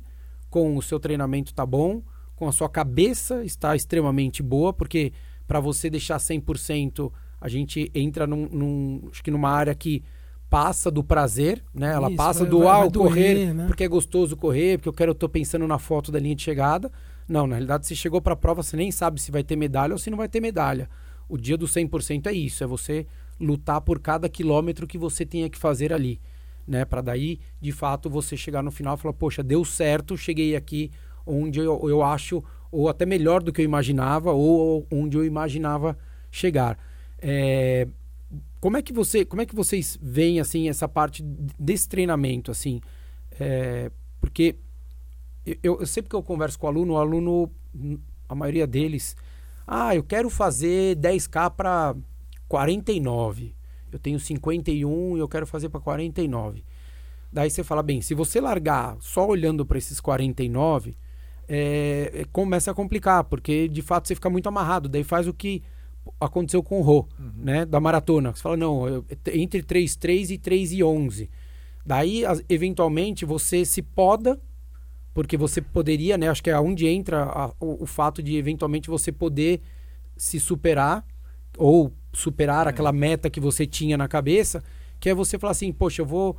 com 0.49 0.77
o 0.77 0.81
seu 0.81 1.01
treinamento 1.01 1.53
tá 1.53 1.67
bom, 1.67 2.01
com 2.37 2.47
a 2.47 2.53
sua 2.53 2.69
cabeça 2.69 3.45
está 3.45 3.75
extremamente 3.75 4.45
boa, 4.45 4.73
porque 4.73 5.13
para 5.45 5.59
você 5.59 5.91
deixar 5.91 6.19
100%, 6.19 7.11
a 7.41 7.49
gente 7.49 7.91
entra 7.93 8.25
num, 8.25 8.49
num, 8.49 9.09
acho 9.11 9.25
que 9.25 9.31
numa 9.33 9.51
área 9.51 9.75
que 9.75 10.05
passa 10.49 10.89
do 10.89 11.03
prazer, 11.03 11.65
né? 11.75 11.93
Ela 11.95 12.07
Isso, 12.07 12.17
passa 12.17 12.41
vai, 12.41 12.49
do 12.49 12.59
vai, 12.61 12.87
ah, 12.87 12.91
correr, 12.93 13.53
né? 13.53 13.67
porque 13.67 13.83
é 13.83 13.89
gostoso 13.89 14.37
correr, 14.37 14.79
porque 14.79 14.89
eu 14.89 14.93
quero, 14.93 15.11
eu 15.11 15.15
tô 15.17 15.29
pensando 15.29 15.67
na 15.67 15.81
foto 15.81 16.13
da 16.13 16.21
linha 16.21 16.37
de 16.37 16.43
chegada. 16.45 16.93
Não, 17.31 17.47
na 17.47 17.55
realidade, 17.55 17.87
você 17.87 17.95
chegou 17.95 18.21
para 18.21 18.33
a 18.33 18.37
prova, 18.37 18.61
você 18.61 18.77
nem 18.77 18.91
sabe 18.91 19.21
se 19.21 19.31
vai 19.31 19.45
ter 19.45 19.55
medalha 19.55 19.93
ou 19.93 19.99
se 19.99 20.11
não 20.11 20.19
vai 20.19 20.29
ter 20.29 20.41
medalha. 20.41 20.91
O 21.29 21.39
dia 21.39 21.57
do 21.57 21.65
100% 21.65 22.27
é 22.27 22.33
isso, 22.33 22.65
é 22.65 22.67
você 22.67 23.07
lutar 23.39 23.81
por 23.83 24.01
cada 24.01 24.29
quilômetro 24.29 24.85
que 24.85 24.99
você 24.99 25.25
tenha 25.25 25.49
que 25.49 25.57
fazer 25.57 25.93
ali, 25.93 26.21
né? 26.67 26.85
Para 26.85 27.01
daí, 27.01 27.39
de 27.61 27.71
fato, 27.71 28.11
você 28.11 28.37
chegar 28.37 28.65
no 28.65 28.73
final 28.73 28.97
e 28.97 28.99
falar, 28.99 29.15
poxa, 29.15 29.45
deu 29.45 29.65
certo, 29.65 30.19
cheguei 30.19 30.57
aqui 30.57 30.91
onde 31.25 31.61
eu, 31.61 31.89
eu 31.89 32.03
acho, 32.03 32.43
ou 32.73 32.89
até 32.89 33.07
melhor 33.07 33.45
do 33.45 33.53
que 33.53 33.61
eu 33.61 33.65
imaginava, 33.65 34.33
ou 34.33 34.85
onde 34.91 35.17
eu 35.17 35.25
imaginava 35.25 35.97
chegar. 36.33 36.77
É, 37.21 37.87
como 38.59 38.77
é 38.77 38.83
que 38.83 38.93
você, 38.93 39.25
como 39.25 39.41
é 39.41 39.47
que 39.47 39.55
vocês 39.55 39.97
veem 40.03 40.41
assim 40.41 40.69
essa 40.69 40.89
parte 40.89 41.23
desse 41.57 41.89
treinamento, 41.89 42.51
assim? 42.51 42.81
É, 43.39 43.89
porque 44.21 44.57
eu, 45.45 45.79
eu, 45.81 45.87
sempre 45.87 46.11
que 46.11 46.17
eu 46.17 46.23
converso 46.23 46.59
com 46.59 46.67
o 46.67 46.71
aluno, 46.71 46.93
o 46.95 46.99
aluno, 46.99 47.51
a 48.29 48.35
maioria 48.35 48.67
deles, 48.67 49.17
ah, 49.67 49.95
eu 49.95 50.03
quero 50.03 50.29
fazer 50.29 50.97
10k 50.97 51.51
para 51.51 51.95
49. 52.49 53.55
Eu 53.93 53.99
tenho 53.99 54.19
51 54.19 55.17
e 55.17 55.21
eu 55.21 55.29
quero 55.29 55.47
fazer 55.47 55.69
para 55.69 55.81
49. 55.81 56.65
Daí 57.33 57.49
você 57.49 57.63
fala, 57.63 57.83
bem, 57.83 58.01
se 58.01 58.15
você 58.15 58.41
largar 58.41 58.97
só 59.01 59.27
olhando 59.27 59.65
para 59.65 59.79
esses 59.79 60.01
49, 60.01 60.97
é, 61.49 62.11
é, 62.13 62.25
começa 62.33 62.71
a 62.71 62.75
complicar, 62.75 63.25
porque 63.25 63.69
de 63.69 63.83
fato 63.83 64.09
você 64.09 64.15
fica 64.15 64.29
muito 64.29 64.49
amarrado. 64.49 64.89
Daí 64.89 65.05
faz 65.05 65.29
o 65.29 65.35
que 65.35 65.63
aconteceu 66.21 66.63
com 66.63 66.81
o 66.81 66.83
Rô, 66.83 67.09
uhum. 67.19 67.33
né, 67.37 67.65
da 67.65 67.81
maratona. 67.81 68.35
Você 68.35 68.43
fala, 68.43 68.57
não, 68.57 68.89
eu, 68.89 69.05
entre 69.33 69.63
3,3 69.63 70.31
e 70.31 70.39
3 70.39 70.73
e 70.73 70.85
11. 70.85 71.31
Daí, 71.85 72.23
eventualmente, 72.49 73.25
você 73.25 73.65
se 73.65 73.83
poda 73.83 74.41
porque 75.13 75.37
você 75.37 75.61
poderia, 75.61 76.17
né? 76.17 76.29
Acho 76.29 76.43
que 76.43 76.51
é 76.51 76.59
onde 76.59 76.87
entra 76.87 77.25
a, 77.25 77.49
o, 77.61 77.83
o, 77.83 77.87
fato 77.87 78.23
de 78.23 78.37
eventualmente 78.37 78.89
você 78.89 79.11
poder 79.11 79.61
se 80.17 80.39
superar 80.39 81.05
ou 81.57 81.93
superar 82.13 82.67
é. 82.67 82.71
aquela 82.71 82.93
meta 82.93 83.29
que 83.29 83.41
você 83.41 83.67
tinha 83.67 83.97
na 83.97 84.09
cabeça, 84.09 84.63
que 84.99 85.09
é 85.09 85.15
você 85.15 85.39
falar 85.39 85.53
assim, 85.53 85.73
poxa, 85.73 86.03
eu 86.03 86.07
vou. 86.07 86.33
O 86.33 86.37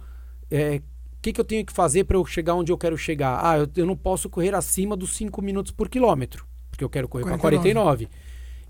é, 0.50 0.82
que, 1.22 1.34
que 1.34 1.40
eu 1.40 1.46
tenho 1.46 1.66
que 1.66 1.74
fazer 1.74 2.06
para 2.06 2.18
eu 2.18 2.25
chegar 2.25 2.56
onde 2.56 2.72
eu 2.72 2.78
quero 2.78 2.98
chegar? 2.98 3.40
Ah, 3.44 3.58
eu, 3.60 3.70
eu 3.75 3.86
não 3.86 3.96
posso 3.96 4.30
correr 4.30 4.56
acima 4.56 4.96
dos 4.96 5.12
5 5.16 5.42
minutos 5.42 5.72
por 5.72 5.88
quilômetro, 5.88 6.46
porque 6.70 6.84
eu 6.84 6.90
quero 6.90 7.08
correr 7.08 7.25
para 7.25 7.38
49. 7.38 8.08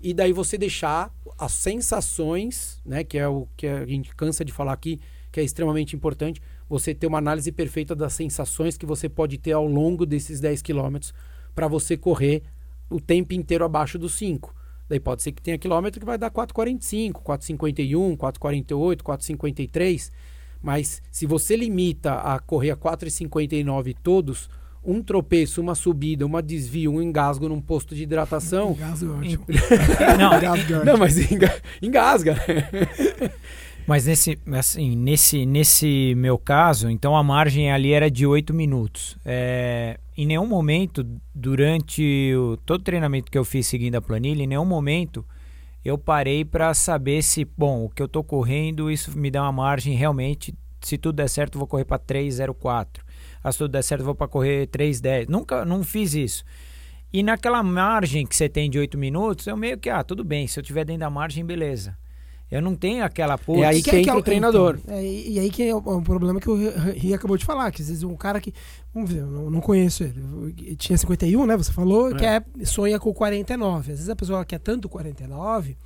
e 0.02 0.12
daí 0.12 0.32
você 0.32 0.58
deixar 0.58 1.14
as 1.38 1.52
sensações, 1.52 2.80
né, 2.84 3.04
que 3.04 3.16
é 3.16 3.26
o 3.26 3.48
que 3.56 3.66
a 3.66 3.86
gente 3.86 4.14
cansa 4.14 4.44
de 4.44 4.52
falar 4.52 4.72
aqui, 4.72 5.00
que 5.30 5.40
é 5.40 5.42
extremamente 5.42 5.96
importante, 5.96 6.42
você 6.72 6.94
ter 6.94 7.06
uma 7.06 7.18
análise 7.18 7.52
perfeita 7.52 7.94
das 7.94 8.14
sensações 8.14 8.78
que 8.78 8.86
você 8.86 9.06
pode 9.06 9.36
ter 9.36 9.52
ao 9.52 9.66
longo 9.66 10.06
desses 10.06 10.40
10 10.40 10.62
quilômetros 10.62 11.12
para 11.54 11.68
você 11.68 11.98
correr 11.98 12.42
o 12.88 12.98
tempo 12.98 13.34
inteiro 13.34 13.62
abaixo 13.62 13.98
dos 13.98 14.14
5. 14.14 14.54
Daí 14.88 14.98
pode 14.98 15.22
ser 15.22 15.32
que 15.32 15.42
tenha 15.42 15.58
quilômetro 15.58 16.00
que 16.00 16.06
vai 16.06 16.16
dar 16.16 16.30
4,45, 16.30 17.22
4,51, 17.22 18.16
4,48, 18.16 19.02
4,53. 19.02 20.10
Mas 20.62 21.02
se 21.10 21.26
você 21.26 21.56
limita 21.56 22.14
a 22.14 22.38
correr 22.38 22.70
a 22.70 22.76
4,59 22.76 23.94
todos, 24.02 24.48
um 24.82 25.02
tropeço, 25.02 25.60
uma 25.60 25.74
subida, 25.74 26.24
uma 26.24 26.42
desvio, 26.42 26.90
um 26.92 27.02
engasgo 27.02 27.50
num 27.50 27.60
posto 27.60 27.94
de 27.94 28.04
hidratação. 28.04 28.72
Engasgo 28.80 29.12
é 29.12 29.16
ótimo. 29.18 29.44
Não, 30.18 30.36
Engasgo 30.38 30.44
é 30.46 30.50
ótimo. 30.50 30.84
Não, 30.86 30.96
mas 30.96 31.30
enga- 31.30 31.62
engasga. 31.82 32.36
Mas 33.86 34.06
nesse, 34.06 34.38
assim, 34.52 34.96
nesse, 34.96 35.44
nesse 35.44 36.14
meu 36.16 36.38
caso, 36.38 36.88
então 36.88 37.16
a 37.16 37.22
margem 37.22 37.72
ali 37.72 37.92
era 37.92 38.10
de 38.10 38.24
8 38.24 38.54
minutos. 38.54 39.16
É, 39.24 39.98
em 40.16 40.26
nenhum 40.26 40.46
momento, 40.46 41.04
durante 41.34 42.32
o, 42.34 42.56
todo 42.58 42.80
o 42.80 42.84
treinamento 42.84 43.30
que 43.30 43.36
eu 43.36 43.44
fiz 43.44 43.66
seguindo 43.66 43.96
a 43.96 44.02
planilha, 44.02 44.44
em 44.44 44.46
nenhum 44.46 44.64
momento 44.64 45.24
eu 45.84 45.98
parei 45.98 46.44
para 46.44 46.72
saber 46.74 47.22
se, 47.22 47.44
bom, 47.44 47.84
o 47.84 47.88
que 47.88 48.00
eu 48.00 48.06
tô 48.06 48.22
correndo, 48.22 48.90
isso 48.90 49.18
me 49.18 49.30
dá 49.30 49.42
uma 49.42 49.52
margem 49.52 49.96
realmente, 49.96 50.54
se 50.80 50.96
tudo 50.96 51.16
der 51.16 51.28
certo, 51.28 51.58
vou 51.58 51.66
correr 51.66 51.84
para 51.84 51.98
3,04. 51.98 53.00
Ah, 53.42 53.50
se 53.50 53.58
tudo 53.58 53.72
der 53.72 53.82
certo, 53.82 54.04
vou 54.04 54.14
para 54.14 54.28
correr 54.28 54.68
3,10. 54.68 55.28
Nunca, 55.28 55.64
não 55.64 55.82
fiz 55.82 56.14
isso. 56.14 56.44
E 57.12 57.22
naquela 57.22 57.62
margem 57.62 58.24
que 58.24 58.34
você 58.34 58.48
tem 58.48 58.70
de 58.70 58.78
8 58.78 58.96
minutos, 58.96 59.46
eu 59.46 59.56
meio 59.56 59.76
que, 59.76 59.90
ah, 59.90 60.04
tudo 60.04 60.22
bem, 60.22 60.46
se 60.46 60.58
eu 60.58 60.62
tiver 60.62 60.84
dentro 60.84 61.00
da 61.00 61.10
margem, 61.10 61.44
beleza. 61.44 61.96
Eu 62.52 62.60
não 62.60 62.76
tenho 62.76 63.02
aquela 63.02 63.34
É 63.34 63.64
aí 63.64 63.82
que 63.82 63.96
entra 63.96 64.14
o 64.16 64.22
treinador. 64.22 64.78
é, 64.86 65.02
e 65.02 65.32
e 65.32 65.38
aí 65.38 65.48
que 65.50 65.62
é 65.62 65.74
o, 65.74 65.78
o 65.78 66.02
problema 66.02 66.38
que 66.38 66.50
o 66.50 66.54
Ri- 66.92 67.14
acabou 67.14 67.38
de 67.38 67.44
falar, 67.46 67.72
que 67.72 67.80
às 67.80 67.88
vezes 67.88 68.02
um 68.02 68.14
cara 68.14 68.40
que, 68.42 68.52
vamos 68.92 69.10
ver, 69.10 69.20
eu 69.20 69.26
não, 69.26 69.50
não 69.50 69.60
conheço 69.62 70.04
ele, 70.04 70.76
tinha 70.76 70.98
51, 70.98 71.46
né, 71.46 71.56
você 71.56 71.72
falou, 71.72 72.10
É. 72.10 72.14
que 72.14 72.24
é, 72.26 72.44
sonha 72.64 73.00
com 73.00 73.12
49. 73.14 73.78
Às 73.92 73.98
vezes 73.98 74.08
a 74.10 74.14
pessoa 74.16 74.44
quer 74.44 74.58
tanto 74.60 74.86
49, 74.88 75.78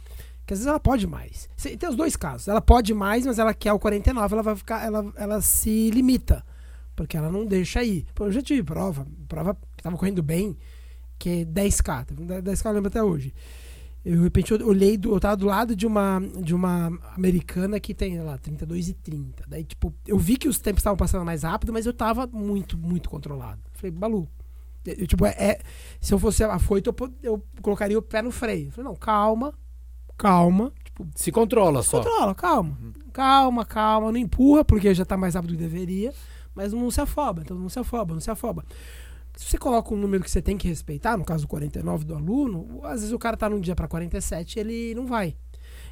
que 0.44 0.52
às 0.54 0.58
vezes 0.58 0.66
ela 0.66 0.80
pode 0.80 1.06
mais. 1.06 1.48
Tem 1.78 1.88
os 1.88 1.94
dois 1.96 2.16
casos, 2.16 2.48
ela 2.48 2.60
pode 2.60 2.92
mais, 2.92 3.24
mas 3.24 3.38
ela 3.38 3.54
quer 3.54 3.72
o 3.72 3.78
49, 3.78 4.34
ela 4.34 4.42
vai 4.42 4.56
ficar, 4.56 4.84
ela, 4.84 5.12
ela 5.16 5.40
se 5.40 5.90
limita, 5.90 6.44
porque 6.96 7.16
ela 7.16 7.30
não 7.30 7.46
deixa 7.46 7.84
ir. 7.84 8.06
Pô, 8.12 8.24
eu 8.26 8.32
já 8.32 8.42
tive 8.42 8.64
prova, 8.64 9.06
prova 9.28 9.56
que 9.76 9.82
tava 9.84 9.96
correndo 9.96 10.20
bem, 10.22 10.56
que 11.16 11.28
é 11.28 11.44
10k, 11.44 12.06
10k 12.42 12.66
eu 12.66 12.72
lembro 12.72 12.88
até 12.88 13.02
hoje. 13.04 13.32
Eu, 14.08 14.16
de 14.18 14.22
repente, 14.22 14.52
eu 14.52 14.64
olhei, 14.68 14.96
do, 14.96 15.12
eu 15.12 15.18
tava 15.18 15.36
do 15.36 15.46
lado 15.46 15.74
de 15.74 15.84
uma, 15.84 16.20
de 16.40 16.54
uma 16.54 16.96
americana 17.16 17.80
que 17.80 17.92
tem, 17.92 18.12
sei 18.12 18.22
lá, 18.22 18.38
32 18.38 18.88
e 18.90 18.94
30. 18.94 19.42
Daí, 19.48 19.64
tipo, 19.64 19.92
eu 20.06 20.16
vi 20.16 20.36
que 20.36 20.46
os 20.48 20.60
tempos 20.60 20.78
estavam 20.80 20.96
passando 20.96 21.24
mais 21.24 21.42
rápido, 21.42 21.72
mas 21.72 21.86
eu 21.86 21.92
tava 21.92 22.24
muito, 22.32 22.78
muito 22.78 23.10
controlado. 23.10 23.60
Falei, 23.72 23.90
Balu, 23.90 24.28
eu, 24.86 25.08
tipo, 25.08 25.26
é, 25.26 25.30
é- 25.36 25.60
se 26.00 26.14
eu 26.14 26.20
fosse 26.20 26.44
afoito, 26.44 26.94
eu, 26.94 27.12
eu 27.20 27.42
colocaria 27.60 27.98
o 27.98 28.02
pé 28.02 28.22
no 28.22 28.30
freio. 28.30 28.70
Falei, 28.70 28.88
não, 28.88 28.94
calma, 28.94 29.52
calma. 30.16 30.72
Tipo, 30.84 31.04
Se 31.16 31.32
controla 31.32 31.82
só. 31.82 31.98
controla, 32.00 32.32
calma. 32.32 32.78
Calma, 33.12 33.64
calma, 33.64 34.12
não 34.12 34.18
empurra, 34.18 34.64
porque 34.64 34.94
já 34.94 35.04
tá 35.04 35.16
mais 35.16 35.34
rápido 35.34 35.50
do 35.50 35.56
que 35.56 35.62
deveria, 35.64 36.14
mas 36.54 36.72
não 36.72 36.90
se 36.92 37.00
afoba, 37.00 37.42
então 37.42 37.58
não 37.58 37.68
se 37.68 37.78
afoba, 37.80 38.14
não 38.14 38.20
se 38.20 38.30
afoba. 38.30 38.64
Se 39.36 39.50
você 39.50 39.58
coloca 39.58 39.92
um 39.94 39.96
número 39.98 40.24
que 40.24 40.30
você 40.30 40.40
tem 40.40 40.56
que 40.56 40.66
respeitar, 40.66 41.16
no 41.16 41.24
caso 41.24 41.44
do 41.44 41.48
49 41.48 42.04
do 42.04 42.14
aluno, 42.14 42.80
às 42.82 43.00
vezes 43.00 43.12
o 43.12 43.18
cara 43.18 43.36
tá 43.36 43.48
num 43.48 43.60
dia 43.60 43.76
pra 43.76 43.86
47 43.86 44.58
ele 44.58 44.94
não 44.94 45.06
vai. 45.06 45.36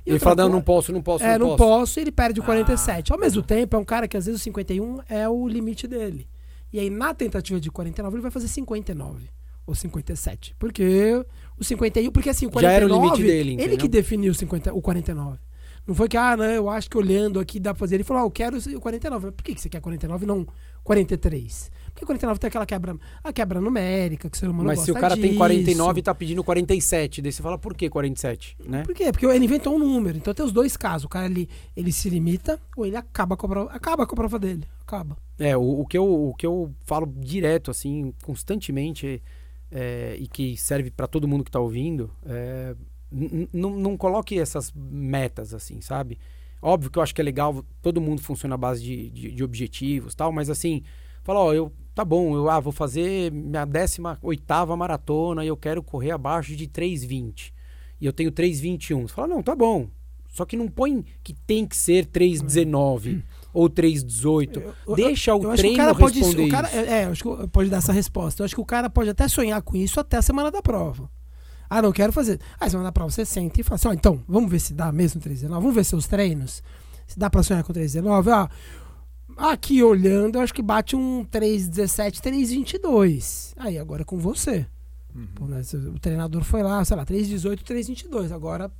E 0.06 0.10
Ele 0.10 0.18
fala, 0.18 0.36
não, 0.36 0.48
não 0.48 0.62
posso, 0.62 0.92
não 0.92 1.02
posso, 1.02 1.24
é, 1.24 1.38
não 1.38 1.48
não 1.50 1.56
posso. 1.56 1.68
posso, 1.80 2.00
e 2.00 2.02
ele 2.02 2.12
perde 2.12 2.40
o 2.40 2.42
47. 2.42 3.12
Ao 3.12 3.18
mesmo 3.18 3.42
tempo, 3.42 3.76
é 3.76 3.78
um 3.78 3.84
cara 3.84 4.06
que 4.08 4.16
às 4.16 4.26
vezes 4.26 4.40
o 4.40 4.44
51 4.44 5.00
é 5.08 5.28
o 5.28 5.46
limite 5.48 5.86
dele. 5.86 6.28
E 6.72 6.78
aí, 6.78 6.90
na 6.90 7.14
tentativa 7.14 7.60
de 7.60 7.70
49, 7.70 8.16
ele 8.16 8.22
vai 8.22 8.30
fazer 8.30 8.48
59 8.48 9.28
ou 9.66 9.74
57. 9.74 10.54
Porque 10.58 11.24
o 11.58 11.64
51, 11.64 12.10
porque 12.10 12.28
assim, 12.28 12.46
o 12.46 12.60
Já 12.60 12.70
era 12.72 12.86
49, 12.86 12.88
o 12.88 13.02
limite 13.02 13.22
dele, 13.22 13.50
ele 13.50 13.52
entendeu? 13.54 13.78
que 13.78 13.88
definiu 13.88 14.32
o, 14.32 14.34
50, 14.34 14.74
o 14.74 14.82
49. 14.82 15.38
Não 15.86 15.94
foi 15.94 16.08
que, 16.08 16.16
ah, 16.16 16.36
não, 16.36 16.44
eu 16.44 16.68
acho 16.68 16.88
que 16.88 16.96
olhando 16.96 17.38
aqui 17.38 17.60
dá 17.60 17.72
pra 17.74 17.78
fazer. 17.78 17.96
Ele 17.96 18.04
falou, 18.04 18.22
ah, 18.22 18.26
eu 18.26 18.30
quero 18.30 18.56
o 18.58 18.80
49. 18.80 19.32
Por 19.32 19.42
que 19.44 19.54
que 19.54 19.60
você 19.60 19.68
quer 19.68 19.80
49 19.80 20.24
e 20.24 20.26
não 20.26 20.46
43? 20.82 21.70
Porque 21.94 22.04
49 22.04 22.40
tem 22.40 22.48
aquela 22.48 22.66
quebra, 22.66 22.96
a 23.22 23.32
quebra 23.32 23.60
numérica, 23.60 24.28
que 24.28 24.36
o 24.36 24.38
ser 24.38 24.48
humano 24.48 24.66
Mas 24.66 24.80
se 24.80 24.90
o 24.90 24.94
cara 24.94 25.14
tem 25.14 25.26
disso. 25.26 25.38
49 25.38 26.00
e 26.00 26.02
tá 26.02 26.12
pedindo 26.12 26.42
47, 26.42 27.22
daí 27.22 27.30
você 27.30 27.40
fala, 27.40 27.56
por 27.56 27.72
que 27.74 27.88
47? 27.88 28.56
Né? 28.66 28.82
Por 28.82 28.94
quê? 28.94 29.12
Porque 29.12 29.24
ele 29.24 29.44
inventou 29.44 29.76
um 29.76 29.78
número. 29.78 30.18
Então 30.18 30.34
tem 30.34 30.44
os 30.44 30.50
dois 30.50 30.76
casos. 30.76 31.04
O 31.04 31.08
cara 31.08 31.26
ele, 31.26 31.48
ele 31.76 31.92
se 31.92 32.10
limita 32.10 32.60
ou 32.76 32.84
ele 32.84 32.96
acaba 32.96 33.36
com 33.36 33.46
a 33.46 33.48
prova, 33.48 33.72
acaba 33.72 34.06
com 34.06 34.14
a 34.14 34.16
prova 34.16 34.38
dele. 34.40 34.66
Acaba. 34.82 35.16
É, 35.38 35.56
o, 35.56 35.80
o 35.80 35.86
que 35.86 35.96
eu, 35.96 36.28
o 36.28 36.34
que 36.34 36.44
eu 36.44 36.74
falo 36.84 37.06
direto, 37.06 37.70
assim, 37.70 38.12
constantemente, 38.24 39.22
é, 39.70 40.16
e 40.18 40.26
que 40.26 40.56
serve 40.56 40.90
pra 40.90 41.06
todo 41.06 41.28
mundo 41.28 41.44
que 41.44 41.50
tá 41.50 41.60
ouvindo, 41.60 42.10
é, 42.26 42.74
não 43.52 43.96
coloque 43.96 44.36
essas 44.36 44.72
metas, 44.74 45.54
assim, 45.54 45.80
sabe? 45.80 46.18
Óbvio 46.60 46.90
que 46.90 46.98
eu 46.98 47.02
acho 47.02 47.14
que 47.14 47.20
é 47.20 47.24
legal, 47.24 47.64
todo 47.82 48.00
mundo 48.00 48.22
funciona 48.22 48.54
à 48.54 48.58
base 48.58 48.82
de, 48.82 49.10
de, 49.10 49.30
de 49.32 49.44
objetivos 49.44 50.14
tal, 50.14 50.32
mas 50.32 50.48
assim, 50.48 50.82
fala, 51.24 51.40
ó, 51.40 51.52
eu, 51.52 51.72
tá 51.94 52.04
bom, 52.04 52.36
eu 52.36 52.48
ah, 52.48 52.60
vou 52.60 52.72
fazer 52.72 53.32
minha 53.32 53.66
18ª 53.66 54.76
maratona 54.76 55.44
e 55.44 55.48
eu 55.48 55.56
quero 55.56 55.82
correr 55.82 56.12
abaixo 56.12 56.54
de 56.54 56.68
3,20. 56.68 57.52
E 58.00 58.06
eu 58.06 58.12
tenho 58.12 58.30
3,21. 58.30 59.02
Você 59.08 59.14
fala, 59.14 59.28
não, 59.28 59.42
tá 59.42 59.56
bom. 59.56 59.88
Só 60.28 60.44
que 60.44 60.56
não 60.56 60.66
põe 60.68 61.04
que 61.22 61.32
tem 61.32 61.64
que 61.64 61.76
ser 61.76 62.06
3,19 62.06 63.22
ou 63.52 63.70
3,18. 63.70 64.60
Eu- 64.86 64.96
Deixa 64.96 65.30
eu 65.30 65.36
o 65.36 65.50
acho 65.50 65.50
que 65.50 65.56
treino 65.56 65.74
o 65.74 65.78
cara 65.78 65.94
pode, 65.94 66.18
responder 66.18 66.46
o 66.46 66.50
cara, 66.50 66.68
isso. 66.68 66.76
é, 66.76 67.02
é, 67.02 67.04
acho 67.04 67.22
que 67.22 67.46
pode 67.48 67.70
dar 67.70 67.76
essa 67.76 67.92
resposta. 67.92 68.42
Eu 68.42 68.44
acho 68.44 68.54
que 68.54 68.60
o 68.60 68.64
cara 68.64 68.90
pode 68.90 69.08
até 69.10 69.28
sonhar 69.28 69.62
com 69.62 69.76
isso 69.76 70.00
até 70.00 70.16
a 70.16 70.22
semana 70.22 70.50
da 70.50 70.60
prova. 70.60 71.08
Ah, 71.70 71.80
não 71.80 71.92
quero 71.92 72.12
fazer. 72.12 72.40
Ah, 72.58 72.68
semana 72.68 72.88
da 72.88 72.92
prova 72.92 73.10
você 73.10 73.24
senta 73.24 73.60
e 73.60 73.64
fala 73.64 73.76
assim, 73.76 73.88
ó, 73.88 73.92
então, 73.92 74.22
vamos 74.28 74.50
ver 74.50 74.58
se 74.58 74.74
dá 74.74 74.90
mesmo 74.90 75.20
319, 75.20 75.62
vamos 75.62 75.74
ver 75.76 75.84
seus 75.84 76.06
treinos. 76.06 76.62
Se 77.06 77.18
dá 77.18 77.30
pra 77.30 77.42
sonhar 77.42 77.62
com 77.62 77.72
319, 77.72 78.30
ó. 78.30 78.48
Aqui 79.36 79.82
olhando, 79.82 80.36
eu 80.36 80.42
acho 80.42 80.54
que 80.54 80.62
bate 80.62 80.94
um 80.94 81.24
317, 81.24 82.22
322. 82.22 83.54
Aí 83.56 83.78
agora 83.78 84.02
é 84.02 84.04
com 84.04 84.18
você. 84.18 84.66
Pô, 85.34 85.46
né, 85.46 85.62
o 85.94 85.98
treinador 85.98 86.42
foi 86.42 86.62
lá, 86.62 86.84
sei 86.84 86.96
lá, 86.96 87.04
318, 87.04 87.64
322. 87.64 88.32
Agora, 88.32 88.70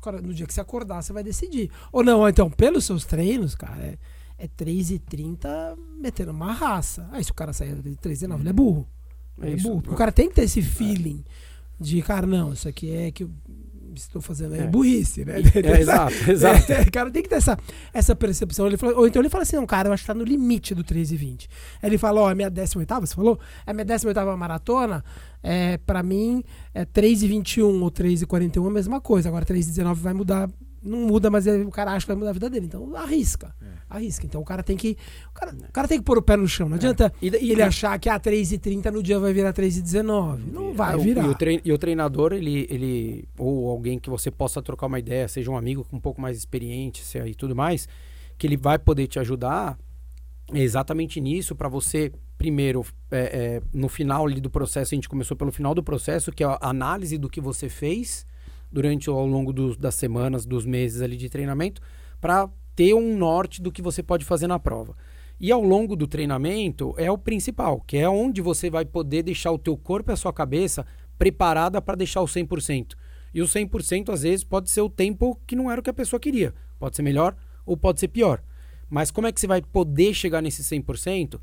agora, 0.00 0.20
no 0.20 0.34
dia 0.34 0.46
que 0.46 0.52
você 0.52 0.60
acordar, 0.60 1.02
você 1.02 1.12
vai 1.12 1.22
decidir. 1.22 1.70
Ou 1.90 2.04
não, 2.04 2.28
então, 2.28 2.50
pelos 2.50 2.84
seus 2.84 3.04
treinos, 3.04 3.54
cara, 3.54 3.82
é, 3.82 3.98
é 4.38 4.48
3,30 4.48 5.76
metendo 5.98 6.30
uma 6.30 6.52
raça. 6.52 7.08
Aí 7.10 7.24
se 7.24 7.30
o 7.30 7.34
cara 7.34 7.52
sair 7.52 7.74
de 7.76 7.90
3,19, 7.96 8.40
ele 8.40 8.48
é 8.50 8.52
burro. 8.52 8.86
É 9.40 9.48
é 9.48 9.52
isso. 9.54 9.66
burro. 9.66 9.80
Porque 9.80 9.94
o 9.94 9.98
cara 9.98 10.12
tem 10.12 10.28
que 10.28 10.34
ter 10.34 10.42
esse 10.42 10.60
feeling 10.60 11.24
de, 11.80 12.02
cara, 12.02 12.26
não, 12.26 12.52
isso 12.52 12.68
aqui 12.68 12.90
é 12.90 13.10
que 13.10 13.26
estou 13.98 14.20
fazendo 14.22 14.54
é, 14.54 14.60
É. 14.60 14.66
burrice, 14.66 15.24
né? 15.24 15.34
É, 15.54 15.80
exato, 15.80 16.14
exato. 16.30 16.72
É, 16.72 16.82
o 16.82 16.90
cara 16.92 17.10
tem 17.10 17.22
que 17.22 17.28
ter 17.28 17.36
essa, 17.36 17.58
essa 17.92 18.14
percepção. 18.16 18.66
Ele 18.66 18.76
fala- 18.76 18.94
ou 18.96 19.06
então 19.06 19.20
ele 19.22 19.28
fala 19.28 19.42
assim, 19.42 19.56
não, 19.56 19.66
cara, 19.66 19.88
eu 19.88 19.92
acho 19.92 20.02
que 20.02 20.06
tá 20.06 20.14
no 20.14 20.24
limite 20.24 20.74
do 20.74 20.82
3,20. 20.84 21.48
Aí 21.82 21.88
ele 21.88 21.98
fala, 21.98 22.20
ó, 22.20 22.30
é 22.30 22.34
minha 22.34 22.50
18ª, 22.50 23.00
você 23.00 23.14
falou? 23.14 23.38
É 23.66 23.72
minha 23.72 23.84
18ª 23.86 24.36
maratona, 24.36 25.04
é, 25.42 25.76
pra 25.78 26.02
mim, 26.02 26.42
é 26.74 26.84
3,21 26.84 27.82
ou 27.82 27.90
3,41 27.90 28.64
é 28.64 28.68
a 28.68 28.70
mesma 28.70 29.00
coisa. 29.00 29.28
Agora 29.28 29.44
3,19 29.44 29.94
vai 29.94 30.12
mudar, 30.14 30.48
não 30.82 30.98
muda, 31.06 31.30
mas 31.30 31.46
ele- 31.46 31.64
o 31.64 31.70
cara 31.70 31.92
acha 31.92 32.04
que 32.04 32.08
vai 32.08 32.16
mudar 32.16 32.30
a 32.30 32.32
vida 32.32 32.50
dele. 32.50 32.66
Então 32.66 32.94
arrisca, 32.96 33.54
arrisca. 33.88 34.26
Então 34.26 34.40
o 34.40 34.44
cara 34.44 34.62
tem 34.62 34.76
que, 34.76 34.96
o 35.30 35.32
cara, 35.32 35.52
o 35.54 35.72
cara 35.72 35.86
tem 35.88 35.98
que 35.98 36.04
pôr 36.04 36.18
o 36.18 36.22
pé 36.22 36.36
no 36.36 36.46
chão. 36.48 36.68
Não 36.68 36.76
adianta 36.76 37.12
E, 37.22 37.28
e- 37.28 37.50
ele 37.52 37.62
achar 37.62 37.98
que 37.98 38.08
a 38.08 38.18
3,30 38.18 38.90
no 38.90 39.02
dia 39.02 39.18
vai 39.18 39.32
virar 39.32 39.52
3,19. 39.52 40.42
Não 40.52 40.72
vai 40.74 40.94
É, 40.94 40.96
o- 40.96 41.00
virar. 41.00 41.24
E 41.24 41.28
o, 41.28 41.34
trein- 41.34 41.60
e 41.64 41.72
o 41.72 41.78
treinador, 41.78 42.32
ele, 42.32 42.66
ele. 42.70 43.28
Ou 43.38 43.70
alguém 43.70 43.98
que 43.98 44.10
você 44.10 44.30
possa 44.30 44.60
trocar 44.62 44.86
uma 44.86 44.98
ideia, 44.98 45.28
seja 45.28 45.50
um 45.50 45.56
amigo 45.56 45.84
com 45.84 45.96
um 45.96 46.00
pouco 46.00 46.20
mais 46.20 46.36
experiente 46.36 47.02
e 47.26 47.34
tudo 47.34 47.54
mais, 47.54 47.88
que 48.36 48.46
ele 48.46 48.56
vai 48.56 48.78
poder 48.78 49.06
te 49.06 49.18
ajudar 49.18 49.78
é 50.52 50.58
exatamente 50.60 51.18
nisso, 51.20 51.54
para 51.54 51.68
você, 51.68 52.12
primeiro, 52.36 52.84
é, 53.10 53.20
é, 53.20 53.62
no 53.72 53.88
final 53.88 54.26
ali 54.26 54.38
do 54.40 54.50
processo, 54.50 54.92
a 54.92 54.96
gente 54.96 55.08
começou 55.08 55.34
pelo 55.34 55.50
final 55.52 55.74
do 55.74 55.82
processo, 55.82 56.30
que 56.30 56.42
é 56.44 56.46
a 56.46 56.58
análise 56.60 57.16
do 57.16 57.30
que 57.30 57.40
você 57.40 57.70
fez 57.70 58.26
durante 58.72 59.08
ao 59.08 59.26
longo 59.26 59.52
dos- 59.52 59.76
das 59.76 59.94
semanas, 59.94 60.46
dos 60.46 60.64
meses 60.64 61.02
ali 61.02 61.16
de 61.16 61.28
treinamento, 61.28 61.80
para 62.20 62.48
ter 62.74 62.94
um 62.94 63.16
norte 63.16 63.60
do 63.60 63.70
que 63.70 63.82
você 63.82 64.02
pode 64.02 64.24
fazer 64.24 64.46
na 64.46 64.58
prova. 64.58 64.96
E 65.38 65.50
ao 65.50 65.62
longo 65.62 65.96
do 65.96 66.06
treinamento 66.06 66.94
é 66.96 67.10
o 67.10 67.18
principal, 67.18 67.80
que 67.80 67.96
é 67.96 68.08
onde 68.08 68.40
você 68.40 68.70
vai 68.70 68.84
poder 68.84 69.22
deixar 69.22 69.50
o 69.50 69.58
teu 69.58 69.76
corpo 69.76 70.10
e 70.10 70.14
a 70.14 70.16
sua 70.16 70.32
cabeça 70.32 70.86
preparada 71.18 71.82
para 71.82 71.96
deixar 71.96 72.20
o 72.20 72.26
100%. 72.26 72.96
E 73.34 73.42
o 73.42 73.46
100% 73.46 74.10
às 74.12 74.22
vezes 74.22 74.44
pode 74.44 74.70
ser 74.70 74.82
o 74.82 74.90
tempo 74.90 75.40
que 75.46 75.56
não 75.56 75.70
era 75.70 75.80
o 75.80 75.84
que 75.84 75.90
a 75.90 75.94
pessoa 75.94 76.20
queria. 76.20 76.54
Pode 76.78 76.96
ser 76.96 77.02
melhor 77.02 77.36
ou 77.66 77.76
pode 77.76 78.00
ser 78.00 78.08
pior. 78.08 78.42
Mas 78.88 79.10
como 79.10 79.26
é 79.26 79.32
que 79.32 79.40
você 79.40 79.46
vai 79.46 79.62
poder 79.62 80.14
chegar 80.14 80.42
nesse 80.42 80.62
100%? 80.62 81.40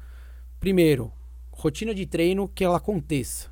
Primeiro, 0.59 1.11
rotina 1.51 1.93
de 1.93 2.05
treino 2.05 2.47
que 2.47 2.63
ela 2.63 2.77
aconteça. 2.77 3.49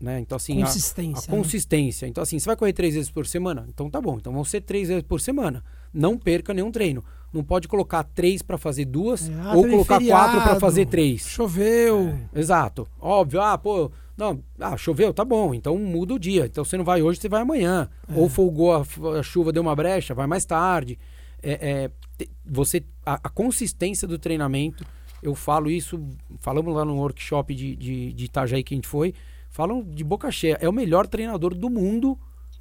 Né? 0.00 0.18
Então, 0.20 0.36
assim, 0.36 0.62
a- 0.62 0.66
Consistência. 0.66 1.30
a 1.30 1.32
né? 1.32 1.38
consistência. 1.38 2.06
Então, 2.06 2.22
assim, 2.22 2.38
você 2.38 2.46
vai 2.46 2.56
correr 2.56 2.72
três 2.72 2.94
vezes 2.94 3.10
por 3.10 3.26
semana? 3.26 3.66
Então 3.68 3.90
tá 3.90 4.00
bom. 4.00 4.16
Então 4.16 4.32
vão 4.32 4.44
ser 4.44 4.62
três 4.62 4.88
vezes 4.88 5.02
por 5.02 5.20
semana. 5.20 5.62
Não 5.92 6.16
perca 6.16 6.54
nenhum 6.54 6.70
treino. 6.70 7.04
Não 7.32 7.44
pode 7.44 7.68
colocar 7.68 8.02
três 8.02 8.42
para 8.42 8.56
fazer 8.58 8.86
duas 8.86 9.28
É, 9.28 9.32
ah, 9.42 9.54
ou 9.54 9.62
colocar 9.62 10.00
quatro 10.00 10.08
para 10.08 10.40
feriado, 10.40 10.60
fazer 10.60 10.86
três. 10.86 11.28
Choveu. 11.28 12.18
Exato. 12.34 12.88
Óbvio, 12.98 13.40
ah, 13.40 13.56
pô, 13.58 13.90
não, 14.16 14.42
ah, 14.58 14.76
choveu, 14.76 15.14
tá 15.14 15.24
bom, 15.24 15.54
então 15.54 15.78
muda 15.78 16.14
o 16.14 16.18
dia. 16.18 16.46
Então 16.46 16.64
você 16.64 16.76
não 16.76 16.84
vai 16.84 17.02
hoje, 17.02 17.20
você 17.20 17.28
vai 17.28 17.42
amanhã. 17.42 17.88
Ou 18.14 18.28
folgou 18.28 18.72
a, 18.74 18.84
a 19.18 19.22
chuva, 19.22 19.52
deu 19.52 19.62
uma 19.62 19.76
brecha, 19.76 20.14
vai 20.14 20.26
mais 20.26 20.44
tarde. 20.44 20.98
É, 21.42 21.90
é, 22.20 22.26
você, 22.44 22.82
a, 23.06 23.14
a 23.22 23.28
consistência 23.28 24.08
do 24.08 24.18
treinamento, 24.18 24.84
eu 25.22 25.34
falo 25.34 25.70
isso, 25.70 26.00
falamos 26.40 26.74
lá 26.74 26.84
no 26.84 26.96
workshop 26.96 27.54
de, 27.54 27.76
de, 27.76 28.12
de 28.12 28.24
Itajaí 28.24 28.62
que 28.64 28.74
a 28.74 28.76
gente 28.76 28.88
foi, 28.88 29.14
falam 29.50 29.82
de 29.82 30.02
boca 30.04 30.30
cheia. 30.30 30.56
É 30.60 30.68
o 30.68 30.72
melhor 30.72 31.06
treinador 31.06 31.54
do 31.54 31.68
mundo, 31.68 32.18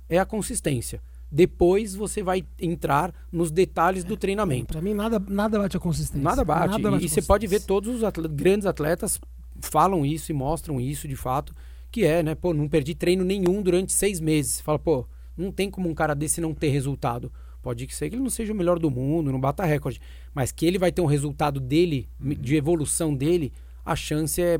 é 0.09 0.17
a 0.19 0.25
consistência. 0.25 1.01
Depois 1.31 1.93
você 1.93 2.23
vai 2.23 2.43
entrar 2.59 3.13
nos 3.31 3.51
detalhes 3.51 4.03
do 4.03 4.17
treinamento. 4.17 4.73
Pra 4.73 4.81
mim, 4.81 4.93
nada, 4.95 5.19
nada 5.27 5.59
bate 5.59 5.77
a 5.77 5.79
consistência. 5.79 6.23
Nada 6.23 6.43
bate. 6.43 6.69
Nada 6.71 6.79
e 6.79 6.91
bate 6.91 7.05
e 7.05 7.09
você 7.09 7.21
pode 7.21 7.45
ver 7.45 7.61
todos 7.61 7.95
os 7.95 8.03
atle- 8.03 8.27
grandes 8.27 8.65
atletas 8.65 9.19
falam 9.61 10.05
isso 10.05 10.31
e 10.31 10.33
mostram 10.33 10.79
isso 10.81 11.07
de 11.07 11.15
fato, 11.15 11.53
que 11.91 12.03
é, 12.05 12.23
né? 12.23 12.33
Pô, 12.33 12.53
não 12.53 12.67
perdi 12.67 12.95
treino 12.95 13.23
nenhum 13.23 13.61
durante 13.61 13.93
seis 13.93 14.19
meses. 14.19 14.53
Você 14.55 14.63
fala, 14.63 14.79
pô, 14.79 15.05
não 15.37 15.51
tem 15.51 15.69
como 15.69 15.87
um 15.87 15.93
cara 15.93 16.15
desse 16.15 16.41
não 16.41 16.53
ter 16.53 16.69
resultado. 16.69 17.31
Pode 17.61 17.87
ser 17.93 18.09
que 18.09 18.15
ele 18.15 18.23
não 18.23 18.29
seja 18.29 18.51
o 18.53 18.55
melhor 18.55 18.79
do 18.79 18.89
mundo, 18.89 19.31
não 19.31 19.39
bata 19.39 19.65
recorde, 19.65 19.99
mas 20.33 20.51
que 20.51 20.65
ele 20.65 20.79
vai 20.79 20.91
ter 20.93 21.01
um 21.01 21.05
resultado 21.05 21.59
dele, 21.59 22.07
de 22.19 22.55
evolução 22.55 23.13
dele, 23.13 23.51
a 23.85 23.95
chance 23.97 24.41
é, 24.41 24.57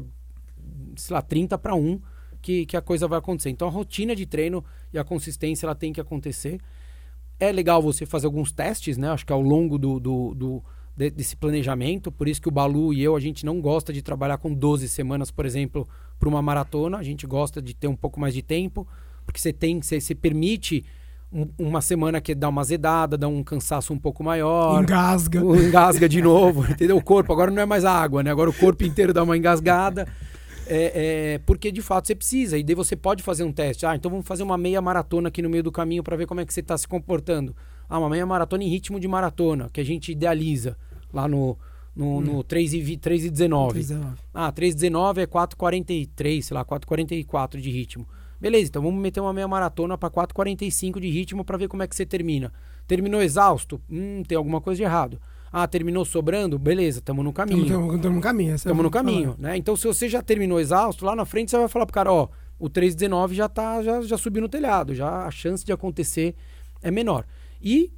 sei 0.97 1.13
lá, 1.13 1.21
30 1.21 1.57
para 1.57 1.73
1 1.75 1.99
que, 2.41 2.65
que 2.65 2.77
a 2.77 2.81
coisa 2.81 3.07
vai 3.07 3.19
acontecer. 3.19 3.49
Então 3.49 3.67
a 3.67 3.71
rotina 3.71 4.15
de 4.15 4.25
treino 4.25 4.63
e 4.93 4.97
a 4.99 5.03
consistência 5.03 5.65
ela 5.65 5.75
tem 5.75 5.91
que 5.93 6.01
acontecer. 6.01 6.59
É 7.39 7.51
legal 7.51 7.81
você 7.81 8.05
fazer 8.05 8.25
alguns 8.25 8.51
testes, 8.51 8.97
né? 8.97 9.09
Acho 9.09 9.25
que 9.25 9.31
ao 9.33 9.41
longo 9.41 9.77
do, 9.77 9.99
do, 9.99 10.33
do- 10.35 10.63
de- 10.95 11.09
desse 11.11 11.35
planejamento, 11.35 12.11
por 12.11 12.27
isso 12.27 12.41
que 12.41 12.49
o 12.49 12.51
Balu 12.51 12.93
e 12.93 13.01
eu, 13.01 13.15
a 13.15 13.19
gente 13.19 13.45
não 13.45 13.61
gosta 13.61 13.93
de 13.93 14.01
trabalhar 14.01 14.37
com 14.37 14.53
12 14.53 14.89
semanas, 14.89 15.31
por 15.31 15.45
exemplo, 15.45 15.87
para 16.19 16.27
uma 16.27 16.41
maratona. 16.41 16.97
A 16.97 17.03
gente 17.03 17.25
gosta 17.25 17.61
de 17.61 17.73
ter 17.73 17.87
um 17.87 17.95
pouco 17.95 18.19
mais 18.19 18.33
de 18.33 18.41
tempo, 18.41 18.85
porque 19.25 19.39
você 19.39 19.53
tem, 19.53 19.81
você, 19.81 20.01
você 20.01 20.13
permite 20.13 20.83
um- 21.31 21.47
uma 21.57 21.79
semana 21.79 22.19
que 22.19 22.35
dá 22.35 22.49
uma 22.49 22.63
zedada, 22.63 23.17
dá 23.17 23.27
um 23.29 23.41
cansaço 23.43 23.93
um 23.93 23.97
pouco 23.97 24.21
maior. 24.23 24.81
Engasga. 24.83 25.39
Engasga 25.39 26.09
de 26.09 26.21
novo, 26.21 26.65
entendeu? 26.69 26.97
O 26.97 27.03
corpo 27.03 27.31
agora 27.31 27.51
não 27.51 27.61
é 27.61 27.65
mais 27.65 27.85
a 27.85 27.91
água, 27.93 28.21
né? 28.21 28.31
Agora 28.31 28.49
o 28.49 28.53
corpo 28.53 28.83
inteiro 28.83 29.13
dá 29.13 29.23
uma 29.23 29.37
engasgada. 29.37 30.07
É, 30.71 31.33
é, 31.35 31.37
porque 31.39 31.71
de 31.71 31.81
fato 31.81 32.07
você 32.07 32.15
precisa. 32.15 32.57
E 32.57 32.63
daí 32.63 32.75
você 32.75 32.95
pode 32.95 33.23
fazer 33.23 33.43
um 33.43 33.51
teste. 33.51 33.85
Ah, 33.85 33.95
então 33.95 34.09
vamos 34.11 34.27
fazer 34.27 34.43
uma 34.43 34.57
meia 34.57 34.81
maratona 34.81 35.29
aqui 35.29 35.41
no 35.41 35.49
meio 35.49 35.63
do 35.63 35.71
caminho 35.71 36.03
para 36.03 36.15
ver 36.15 36.27
como 36.27 36.39
é 36.41 36.45
que 36.45 36.53
você 36.53 36.59
está 36.59 36.77
se 36.77 36.87
comportando. 36.87 37.55
Ah, 37.89 37.97
uma 37.97 38.09
meia 38.09 38.25
maratona 38.25 38.63
em 38.63 38.67
ritmo 38.69 38.99
de 38.99 39.07
maratona, 39.07 39.69
que 39.73 39.81
a 39.81 39.83
gente 39.83 40.11
idealiza 40.11 40.77
lá 41.11 41.27
no, 41.27 41.57
no, 41.95 42.21
no 42.21 42.43
3, 42.43 42.73
e, 42.75 42.81
vi- 42.81 42.97
3 42.97 43.25
e 43.25 43.29
19. 43.31 43.79
19. 43.79 44.15
Ah, 44.31 44.51
3,19 44.51 45.17
é 45.17 45.25
4,43, 45.25 46.41
sei 46.43 46.55
lá, 46.55 46.63
4,44 46.63 47.59
de 47.59 47.71
ritmo. 47.71 48.07
Beleza, 48.39 48.69
então 48.69 48.81
vamos 48.81 49.01
meter 49.01 49.19
uma 49.19 49.33
meia 49.33 49.47
maratona 49.47 49.97
para 49.97 50.09
4,45 50.09 50.99
de 50.99 51.09
ritmo 51.09 51.43
para 51.43 51.57
ver 51.57 51.67
como 51.67 51.83
é 51.83 51.87
que 51.87 51.95
você 51.95 52.05
termina. 52.05 52.53
Terminou 52.87 53.21
exausto? 53.21 53.81
Hum, 53.89 54.23
tem 54.25 54.37
alguma 54.37 54.61
coisa 54.61 54.77
de 54.77 54.83
errado. 54.83 55.19
Ah, 55.51 55.67
terminou 55.67 56.05
sobrando? 56.05 56.59
Beleza, 56.59 56.99
estamos 56.99 57.23
no 57.23 57.33
caminho. 57.33 57.63
Estamos 57.63 58.15
no 58.15 58.21
caminho. 58.21 58.49
essa 58.53 58.53
é 58.53 58.71
Estamos 58.71 58.79
a- 58.79 58.83
no 58.83 58.91
caminho, 58.91 59.35
né? 59.37 59.57
Então, 59.57 59.75
se 59.75 59.87
você 59.87 60.07
já 60.07 60.21
terminou 60.21 60.59
exausto, 60.59 61.05
lá 61.05 61.15
na 61.15 61.25
frente 61.25 61.49
você 61.51 61.57
vai 61.57 61.67
falar 61.67 61.85
pro 61.85 61.93
cara, 61.93 62.11
ó, 62.13 62.27
o 62.59 62.69
3,19 62.69 63.33
já 63.33 63.47
tá, 63.49 63.81
já, 63.81 64.01
já 64.01 64.17
subiu 64.17 64.41
no 64.41 64.49
telhado, 64.49 64.93
já 64.93 65.25
a 65.25 65.31
chance 65.31 65.65
de 65.65 65.71
acontecer 65.71 66.35
é 66.81 66.91
menor. 66.91 67.25
E 67.61 67.91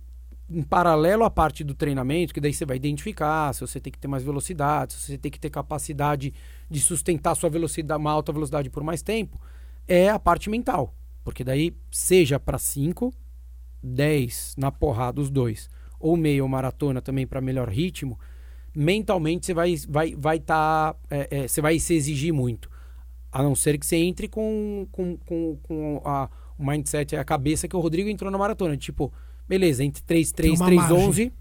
em 0.49 0.61
paralelo 0.61 1.23
à 1.23 1.29
parte 1.29 1.63
do 1.63 1.73
treinamento, 1.73 2.33
que 2.33 2.41
daí 2.41 2.53
você 2.53 2.65
vai 2.65 2.75
identificar 2.77 3.53
se 3.53 3.61
você 3.61 3.79
tem 3.79 3.91
que 3.91 3.97
ter 3.99 4.07
mais 4.07 4.21
velocidade, 4.23 4.93
se 4.93 4.99
você 5.11 5.17
tem 5.17 5.31
que 5.31 5.39
ter 5.39 5.49
capacidade 5.49 6.33
de 6.69 6.79
sustentar 6.79 7.35
sua 7.35 7.49
velocidade, 7.49 7.99
uma 7.99 8.11
alta 8.11 8.31
velocidade 8.33 8.69
por 8.69 8.83
mais 8.83 9.01
tempo, 9.01 9.39
é 9.87 10.09
a 10.09 10.19
parte 10.19 10.49
mental. 10.49 10.93
Porque 11.23 11.43
daí, 11.43 11.73
seja 11.89 12.39
para 12.39 12.57
5, 12.57 13.13
10 13.81 14.55
na 14.57 14.71
porrada 14.71 15.21
os 15.21 15.29
dois, 15.29 15.69
ou 16.01 16.17
meia 16.17 16.43
ou 16.43 16.49
maratona 16.49 17.01
também 17.01 17.25
para 17.25 17.39
melhor 17.39 17.69
ritmo, 17.69 18.19
mentalmente 18.75 19.45
você 19.45 19.53
vai 19.53 19.75
vai 19.87 20.15
vai 20.15 20.39
tá, 20.39 20.95
é, 21.09 21.27
é, 21.31 21.47
você 21.47 21.61
vai 21.61 21.79
se 21.79 21.93
exigir 21.93 22.33
muito. 22.33 22.69
A 23.31 23.41
não 23.41 23.55
ser 23.55 23.77
que 23.77 23.85
você 23.85 23.95
entre 23.95 24.27
com, 24.27 24.85
com, 24.91 25.15
com, 25.17 25.57
com 25.63 26.01
a, 26.03 26.29
o 26.57 26.65
mindset, 26.65 27.15
a 27.15 27.23
cabeça 27.23 27.67
que 27.67 27.75
o 27.75 27.79
Rodrigo 27.79 28.09
entrou 28.09 28.29
na 28.29 28.37
maratona. 28.37 28.75
Tipo, 28.75 29.11
beleza, 29.47 29.83
entre 29.83 30.03
3, 30.03 30.31
3, 30.33 30.59
uma 30.59 30.65
3, 30.65 30.81
margem. 30.81 31.07
11 31.07 31.33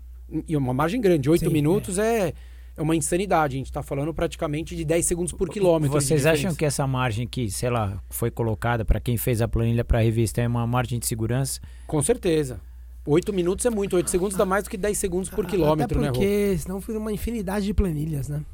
e 0.46 0.56
uma 0.56 0.72
margem 0.72 1.00
grande. 1.00 1.28
8 1.28 1.44
Sim, 1.44 1.52
minutos 1.52 1.98
é. 1.98 2.32
é 2.76 2.82
uma 2.82 2.94
insanidade. 2.94 3.56
A 3.56 3.58
gente 3.58 3.72
tá 3.72 3.82
falando 3.82 4.14
praticamente 4.14 4.76
de 4.76 4.84
10 4.84 5.04
segundos 5.04 5.32
por 5.32 5.48
quilômetro. 5.48 6.00
Vocês 6.00 6.26
acham 6.26 6.54
que 6.54 6.64
essa 6.64 6.86
margem 6.86 7.26
que, 7.26 7.50
sei 7.50 7.70
lá, 7.70 8.00
foi 8.08 8.30
colocada 8.30 8.84
para 8.84 9.00
quem 9.00 9.16
fez 9.16 9.42
a 9.42 9.48
planilha 9.48 9.84
para 9.84 9.98
a 9.98 10.02
revista 10.02 10.40
é 10.40 10.46
uma 10.46 10.64
margem 10.68 11.00
de 11.00 11.06
segurança? 11.06 11.60
Com 11.88 12.00
certeza. 12.00 12.60
8 13.06 13.32
minutos 13.32 13.64
é 13.66 13.70
muito. 13.70 13.96
8 13.96 14.10
segundos 14.10 14.36
dá 14.36 14.44
mais 14.44 14.64
do 14.64 14.70
que 14.70 14.76
10 14.76 14.96
segundos 14.98 15.28
por 15.30 15.46
quilômetro, 15.46 15.98
Até 15.98 16.06
né, 16.06 16.12
porque 16.12 16.58
senão 16.58 16.78
vira 16.80 16.98
uma 16.98 17.12
infinidade 17.12 17.64
de 17.66 17.74
planilhas, 17.74 18.28
né? 18.28 18.44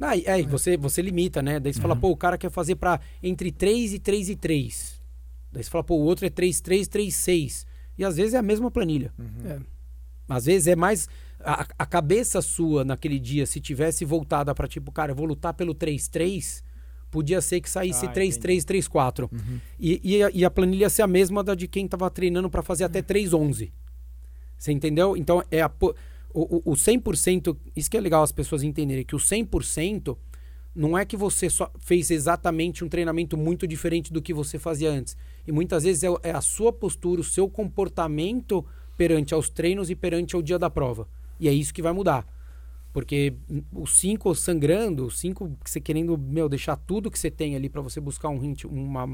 Ah, 0.00 0.16
e- 0.16 0.24
é, 0.26 0.38
e 0.40 0.42
você, 0.44 0.76
você 0.76 1.02
limita, 1.02 1.42
né? 1.42 1.58
Daí 1.58 1.72
você 1.72 1.80
fala, 1.80 1.96
pô, 1.96 2.10
o 2.10 2.16
cara 2.16 2.38
quer 2.38 2.50
fazer 2.50 2.76
pra 2.76 3.00
entre 3.22 3.50
3 3.50 3.94
e 3.94 3.98
3 3.98 4.28
e 4.28 4.36
3. 4.36 5.00
Daí 5.52 5.62
você 5.64 5.70
fala, 5.70 5.82
pô, 5.84 5.94
o 5.96 6.02
outro 6.04 6.26
é 6.26 6.30
3, 6.30 6.60
3, 6.60 6.86
3, 6.88 7.14
6. 7.14 7.66
E 7.96 8.04
às 8.04 8.16
vezes 8.16 8.34
é 8.34 8.38
a 8.38 8.42
mesma 8.42 8.70
planilha. 8.70 9.12
É. 9.44 9.58
Às 10.28 10.44
vezes 10.46 10.66
é 10.68 10.76
mais. 10.76 11.08
A, 11.40 11.66
a 11.78 11.86
cabeça 11.86 12.42
sua 12.42 12.84
naquele 12.84 13.18
dia, 13.18 13.46
se 13.46 13.60
tivesse 13.60 14.04
voltada 14.04 14.54
pra 14.54 14.68
tipo, 14.68 14.92
cara, 14.92 15.12
eu 15.12 15.16
vou 15.16 15.24
lutar 15.26 15.54
pelo 15.54 15.72
3, 15.74 16.06
3, 16.08 16.62
podia 17.10 17.40
ser 17.40 17.60
que 17.60 17.70
saísse 17.70 18.06
Ah, 18.06 18.10
3, 18.10 18.28
entendi. 18.36 18.42
3, 18.42 18.64
3, 18.64 18.88
4. 18.88 19.30
E, 19.78 20.00
e, 20.02 20.22
a, 20.22 20.30
e 20.32 20.44
a 20.44 20.50
planilha 20.50 20.82
ia 20.82 20.90
ser 20.90 21.02
a 21.02 21.06
mesma 21.06 21.42
da 21.42 21.54
de 21.54 21.66
quem 21.68 21.86
tava 21.86 22.10
treinando 22.10 22.50
pra 22.50 22.62
fazer 22.62 22.84
até 22.84 23.02
3, 23.02 23.32
11. 23.32 23.72
Você 24.56 24.72
entendeu? 24.72 25.16
Então, 25.16 25.42
é 25.50 25.62
a, 25.62 25.70
o, 25.80 26.56
o, 26.56 26.72
o 26.72 26.74
100%, 26.74 27.56
isso 27.76 27.90
que 27.90 27.96
é 27.96 28.00
legal 28.00 28.22
as 28.22 28.32
pessoas 28.32 28.62
entenderem, 28.62 29.04
que 29.04 29.14
o 29.14 29.18
100% 29.18 30.16
não 30.74 30.96
é 30.96 31.04
que 31.04 31.16
você 31.16 31.50
só 31.50 31.70
fez 31.78 32.10
exatamente 32.10 32.84
um 32.84 32.88
treinamento 32.88 33.36
muito 33.36 33.66
diferente 33.66 34.12
do 34.12 34.22
que 34.22 34.32
você 34.32 34.58
fazia 34.58 34.90
antes. 34.90 35.16
E 35.46 35.52
muitas 35.52 35.82
vezes 35.82 36.04
é, 36.04 36.08
é 36.22 36.30
a 36.30 36.40
sua 36.40 36.72
postura, 36.72 37.20
o 37.20 37.24
seu 37.24 37.48
comportamento 37.48 38.64
perante 38.96 39.34
aos 39.34 39.48
treinos 39.48 39.90
e 39.90 39.94
perante 39.96 40.36
ao 40.36 40.42
dia 40.42 40.58
da 40.58 40.70
prova. 40.70 41.08
E 41.40 41.48
é 41.48 41.52
isso 41.52 41.72
que 41.72 41.82
vai 41.82 41.92
mudar. 41.92 42.26
Porque 42.98 43.32
os 43.72 43.96
5 44.00 44.34
sangrando, 44.34 45.06
os 45.06 45.20
5 45.20 45.56
que 45.62 45.70
você 45.70 45.80
querendo, 45.80 46.18
meu, 46.18 46.48
deixar 46.48 46.74
tudo 46.74 47.12
que 47.12 47.16
você 47.16 47.30
tem 47.30 47.54
ali 47.54 47.68
para 47.68 47.80
você 47.80 48.00
buscar 48.00 48.28
um 48.28 48.38
rit- 48.38 48.66
uma, 48.66 49.04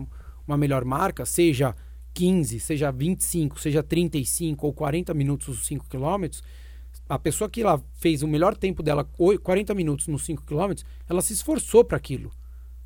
uma 0.49 0.57
melhor 0.57 0.87
marca, 0.87 1.27
seja 1.27 1.77
15, 2.15 2.61
seja 2.61 2.91
25, 2.91 3.61
seja 3.61 3.83
35 3.83 4.67
ou 4.67 4.73
40 4.73 5.13
minutos 5.13 5.49
os 5.49 5.67
5 5.67 5.87
quilômetros, 5.87 6.43
a 7.07 7.19
pessoa 7.19 7.51
que 7.51 7.61
ela 7.61 7.79
fez 7.93 8.23
o 8.23 8.27
melhor 8.27 8.57
tempo 8.57 8.83
dela, 8.83 9.07
oi- 9.19 9.37
40 9.37 9.75
minutos 9.75 10.09
nos 10.09 10.25
5 10.25 10.47
quilômetros, 10.47 10.87
ela 11.07 11.21
se 11.21 11.35
esforçou 11.35 11.85
para 11.85 11.99
aquilo. 11.99 12.33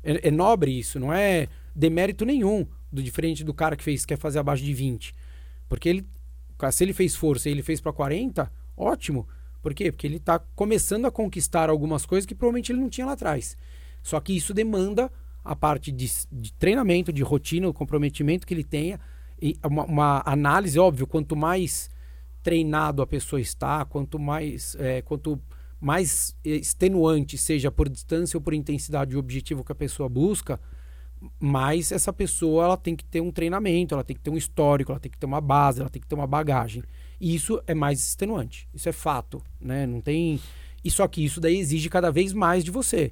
É, 0.03 0.27
é 0.27 0.31
nobre 0.31 0.77
isso, 0.77 0.99
não 0.99 1.13
é 1.13 1.47
demérito 1.73 2.25
nenhum, 2.25 2.67
do 2.91 3.01
diferente 3.01 3.41
do 3.41 3.53
cara 3.53 3.77
que 3.77 3.85
fez 3.85 4.03
quer 4.03 4.17
fazer 4.17 4.39
abaixo 4.39 4.65
de 4.65 4.73
20. 4.73 5.15
Porque 5.69 5.87
ele, 5.87 6.05
se 6.73 6.83
ele 6.83 6.91
fez 6.91 7.15
força 7.15 7.47
e 7.47 7.53
ele 7.53 7.63
fez 7.63 7.79
para 7.79 7.93
40, 7.93 8.51
ótimo. 8.75 9.25
Por 9.61 9.73
quê? 9.73 9.91
Porque 9.91 10.07
ele 10.07 10.17
está 10.17 10.39
começando 10.39 11.05
a 11.05 11.11
conquistar 11.11 11.69
algumas 11.69 12.05
coisas 12.05 12.25
que 12.25 12.35
provavelmente 12.35 12.71
ele 12.71 12.79
não 12.79 12.89
tinha 12.89 13.05
lá 13.05 13.13
atrás. 13.13 13.57
Só 14.01 14.19
que 14.19 14.35
isso 14.35 14.53
demanda 14.53 15.11
a 15.43 15.55
parte 15.55 15.91
de, 15.91 16.09
de 16.31 16.53
treinamento, 16.53 17.11
de 17.11 17.23
rotina, 17.23 17.67
o 17.67 17.73
comprometimento 17.73 18.45
que 18.45 18.53
ele 18.53 18.63
tenha, 18.63 18.99
e 19.41 19.57
uma, 19.65 19.85
uma 19.85 20.23
análise, 20.25 20.77
óbvio, 20.77 21.07
quanto 21.07 21.35
mais 21.35 21.89
treinado 22.43 23.01
a 23.01 23.07
pessoa 23.07 23.39
está, 23.39 23.83
quanto 23.85 24.19
mais, 24.19 24.75
é, 24.79 25.01
quanto 25.01 25.39
mais 25.79 26.35
extenuante 26.43 27.37
seja 27.37 27.71
por 27.71 27.87
distância 27.87 28.37
ou 28.37 28.41
por 28.41 28.53
intensidade 28.53 29.15
o 29.15 29.19
objetivo 29.19 29.63
que 29.63 29.71
a 29.71 29.75
pessoa 29.75 30.09
busca, 30.09 30.59
mais 31.39 31.91
essa 31.91 32.11
pessoa 32.13 32.65
ela 32.65 32.77
tem 32.77 32.95
que 32.95 33.03
ter 33.03 33.21
um 33.21 33.31
treinamento, 33.31 33.93
ela 33.93 34.03
tem 34.03 34.15
que 34.15 34.21
ter 34.21 34.29
um 34.29 34.37
histórico, 34.37 34.91
ela 34.91 34.99
tem 34.99 35.11
que 35.11 35.17
ter 35.17 35.25
uma 35.25 35.41
base, 35.41 35.81
ela 35.81 35.89
tem 35.89 36.01
que 36.01 36.07
ter 36.07 36.15
uma 36.15 36.27
bagagem. 36.27 36.83
E 37.19 37.35
isso 37.35 37.61
é 37.67 37.73
mais 37.73 37.99
extenuante. 37.99 38.67
Isso 38.73 38.87
é 38.87 38.91
fato, 38.91 39.41
né? 39.59 39.85
Não 39.85 40.01
tem 40.01 40.39
e 40.83 40.89
só 40.89 41.07
que 41.07 41.23
isso 41.23 41.41
daí 41.41 41.57
exige 41.57 41.89
cada 41.89 42.11
vez 42.11 42.33
mais 42.33 42.63
de 42.63 42.71
você. 42.71 43.11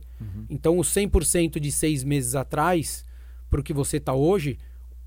Então, 0.50 0.78
o 0.78 0.82
100% 0.82 1.60
de 1.60 1.72
seis 1.72 2.04
meses 2.04 2.36
atrás, 2.36 3.06
para 3.50 3.60
o 3.60 3.64
que 3.64 3.74
você 3.74 3.98
está 3.98 4.14
hoje, 4.14 4.58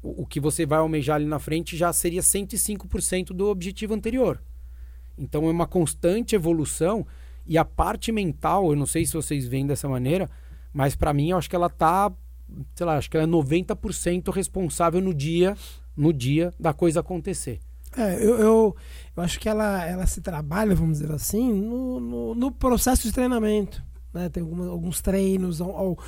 o, 0.02 0.22
o 0.22 0.26
que 0.26 0.38
você 0.38 0.66
vai 0.66 0.78
almejar 0.78 1.16
ali 1.16 1.24
na 1.24 1.38
frente 1.38 1.76
já 1.76 1.92
seria 1.92 2.20
105% 2.20 3.28
do 3.28 3.48
objetivo 3.48 3.94
anterior. 3.94 4.42
Então, 5.16 5.46
é 5.46 5.50
uma 5.50 5.66
constante 5.66 6.34
evolução. 6.34 7.06
E 7.46 7.56
a 7.56 7.64
parte 7.64 8.12
mental, 8.12 8.70
eu 8.70 8.76
não 8.76 8.86
sei 8.86 9.06
se 9.06 9.14
vocês 9.14 9.46
veem 9.46 9.66
dessa 9.66 9.88
maneira, 9.88 10.30
mas 10.72 10.94
para 10.94 11.14
mim, 11.14 11.30
eu 11.30 11.38
acho 11.38 11.48
que 11.48 11.56
ela 11.56 11.70
tá 11.70 12.12
sei 12.74 12.84
lá, 12.84 12.96
acho 12.96 13.08
que 13.08 13.16
ela 13.16 13.24
é 13.24 13.30
90% 13.30 14.32
responsável 14.32 15.00
no 15.00 15.14
dia, 15.14 15.56
no 15.96 16.12
dia 16.12 16.52
da 16.58 16.72
coisa 16.72 16.98
acontecer. 16.98 17.60
É, 17.96 18.14
eu, 18.16 18.38
eu, 18.38 18.76
eu 19.16 19.22
acho 19.22 19.40
que 19.40 19.48
ela, 19.48 19.84
ela 19.84 20.06
se 20.06 20.20
trabalha, 20.20 20.74
vamos 20.74 20.98
dizer 20.98 21.12
assim, 21.12 21.52
no, 21.52 22.00
no, 22.00 22.34
no 22.34 22.52
processo 22.52 23.02
de 23.02 23.12
treinamento. 23.12 23.82
Né? 24.12 24.28
Tem 24.28 24.42
alguma, 24.42 24.68
alguns 24.68 25.00
treinos, 25.00 25.60
ou, 25.60 25.70
ou 25.70 25.98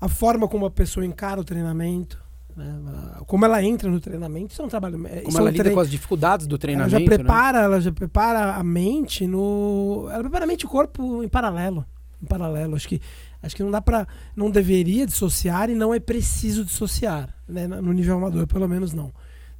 a 0.00 0.08
forma 0.08 0.48
como 0.48 0.66
a 0.66 0.70
pessoa 0.70 1.04
encara 1.04 1.40
o 1.40 1.44
treinamento. 1.44 2.22
Né? 2.56 2.80
Como 3.26 3.44
ela 3.44 3.62
entra 3.62 3.90
no 3.90 4.00
treinamento, 4.00 4.52
isso 4.52 4.62
é 4.62 4.64
um 4.64 4.68
trabalho. 4.68 4.96
Como 4.96 5.08
isso 5.08 5.38
é 5.38 5.40
ela 5.40 5.50
um 5.50 5.52
lida 5.52 5.70
com 5.70 5.80
as 5.80 5.90
dificuldades 5.90 6.46
do 6.46 6.54
ela 6.54 6.60
treinamento. 6.60 6.90
já 6.90 6.98
né? 6.98 7.04
prepara, 7.04 7.58
ela 7.60 7.80
já 7.80 7.92
prepara 7.92 8.54
a 8.54 8.62
mente 8.62 9.26
no. 9.26 10.08
Ela 10.10 10.20
prepara 10.20 10.44
a 10.44 10.48
mente 10.48 10.62
e 10.62 10.66
o 10.66 10.68
corpo 10.68 11.22
em 11.22 11.28
paralelo. 11.28 11.84
Em 12.22 12.26
paralelo. 12.26 12.76
Acho 12.76 12.88
que, 12.88 13.00
acho 13.42 13.56
que 13.56 13.62
não 13.62 13.70
dá 13.70 13.80
pra. 13.80 14.06
Não 14.36 14.50
deveria 14.50 15.06
dissociar 15.06 15.70
e 15.70 15.74
não 15.74 15.94
é 15.94 16.00
preciso 16.00 16.64
dissociar. 16.64 17.34
Né? 17.48 17.66
No 17.66 17.92
nível 17.92 18.16
amador, 18.16 18.46
pelo 18.46 18.68
menos 18.68 18.92
não. 18.92 19.12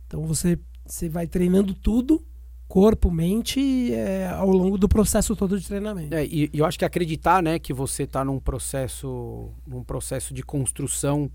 Então 0.07 0.27
você, 0.27 0.59
você 0.90 1.09
vai 1.09 1.26
treinando 1.26 1.72
tudo, 1.74 2.22
corpo, 2.68 3.11
mente, 3.11 3.92
é, 3.92 4.29
ao 4.29 4.50
longo 4.50 4.76
do 4.79 4.88
processo 4.88 5.35
todo 5.35 5.59
de 5.59 5.66
treinamento. 5.66 6.14
É, 6.14 6.24
e, 6.24 6.50
e 6.53 6.59
eu 6.59 6.64
acho 6.66 6.79
que 6.79 6.85
acreditar, 6.85 7.42
né, 7.42 7.59
que 7.59 7.72
você 7.72 8.05
está 8.05 8.24
num 8.24 8.38
processo, 8.38 9.50
num 9.66 9.83
processo 9.83 10.33
de 10.35 10.42
construção 10.42 11.31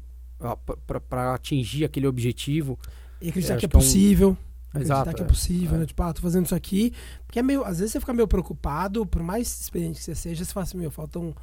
para 1.08 1.34
atingir 1.34 1.86
aquele 1.86 2.08
objetivo. 2.08 2.78
E 3.22 3.30
acreditar 3.30 3.56
É, 3.56 3.58
que 3.58 3.66
é 3.66 3.68
acho 3.68 3.70
que 3.72 3.76
é 3.76 3.80
um- 3.80 3.82
possível. 3.82 4.38
Acreditar 4.70 4.96
Exato, 5.02 5.16
que 5.16 5.22
é 5.22 5.26
é. 5.26 5.28
possível, 5.28 5.76
É. 5.76 5.80
né? 5.80 5.86
Tipo, 5.86 6.04
ah, 6.04 6.14
tô 6.14 6.22
fazendo 6.22 6.46
isso 6.46 6.56
aqui. 6.56 6.92
Porque 7.26 7.40
é 7.40 7.42
meio. 7.42 7.64
Às 7.64 7.80
vezes 7.80 7.94
você 7.94 8.00
fica 8.02 8.14
meio 8.14 8.28
preocupado, 8.28 9.06
por 9.06 9.24
mais 9.24 9.62
experiente 9.62 10.00
que 10.00 10.04
você 10.04 10.14
seja, 10.16 10.44
você 10.44 10.52
fala 10.52 10.66
assim, 10.66 10.78
meu, 10.78 10.92
faltam 10.92 11.34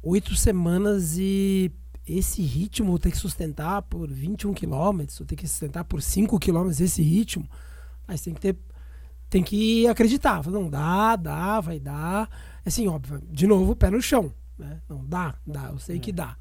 oito 0.00 0.34
semanas 0.36 1.16
e 1.18 1.72
esse 2.08 2.42
ritmo 2.42 2.92
eu 2.92 2.98
ter 2.98 3.10
que 3.10 3.16
sustentar 3.16 3.82
por 3.82 4.08
21 4.10 4.54
quilômetros, 4.54 5.18
vou 5.18 5.26
ter 5.26 5.36
que 5.36 5.46
sustentar 5.46 5.84
por 5.84 6.00
5 6.00 6.38
quilômetros 6.38 6.80
esse 6.80 7.02
ritmo. 7.02 7.48
Mas 8.06 8.22
tem 8.22 8.34
que 8.34 8.40
ter. 8.40 8.56
Tem 9.28 9.42
que 9.42 9.86
acreditar. 9.86 10.46
Não, 10.46 10.70
dá, 10.70 11.14
dá, 11.14 11.60
vai 11.60 11.78
dar. 11.78 12.30
Assim, 12.64 12.88
óbvio, 12.88 13.20
de 13.30 13.46
novo, 13.46 13.76
pé 13.76 13.90
no 13.90 14.00
chão. 14.00 14.32
Né? 14.58 14.80
Não, 14.88 15.04
dá, 15.04 15.34
dá, 15.46 15.68
eu 15.70 15.78
sei 15.78 15.98
que 15.98 16.10
dá. 16.10 16.36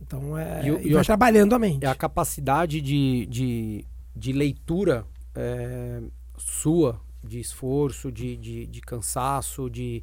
Então 0.00 0.38
é. 0.38 0.62
E 0.64 0.88
E, 0.88 0.90
eu 0.90 0.94
vai 0.94 1.04
trabalhando 1.04 1.54
a 1.54 1.58
mente. 1.58 1.84
É 1.84 1.88
a 1.88 1.94
capacidade 1.94 2.80
de, 2.80 3.26
de, 3.26 3.84
de 4.14 4.32
leitura 4.32 5.04
é, 5.34 6.00
sua, 6.38 7.00
de 7.22 7.40
esforço, 7.40 8.12
de, 8.12 8.36
de, 8.36 8.66
de 8.66 8.80
cansaço, 8.80 9.68
de, 9.68 10.02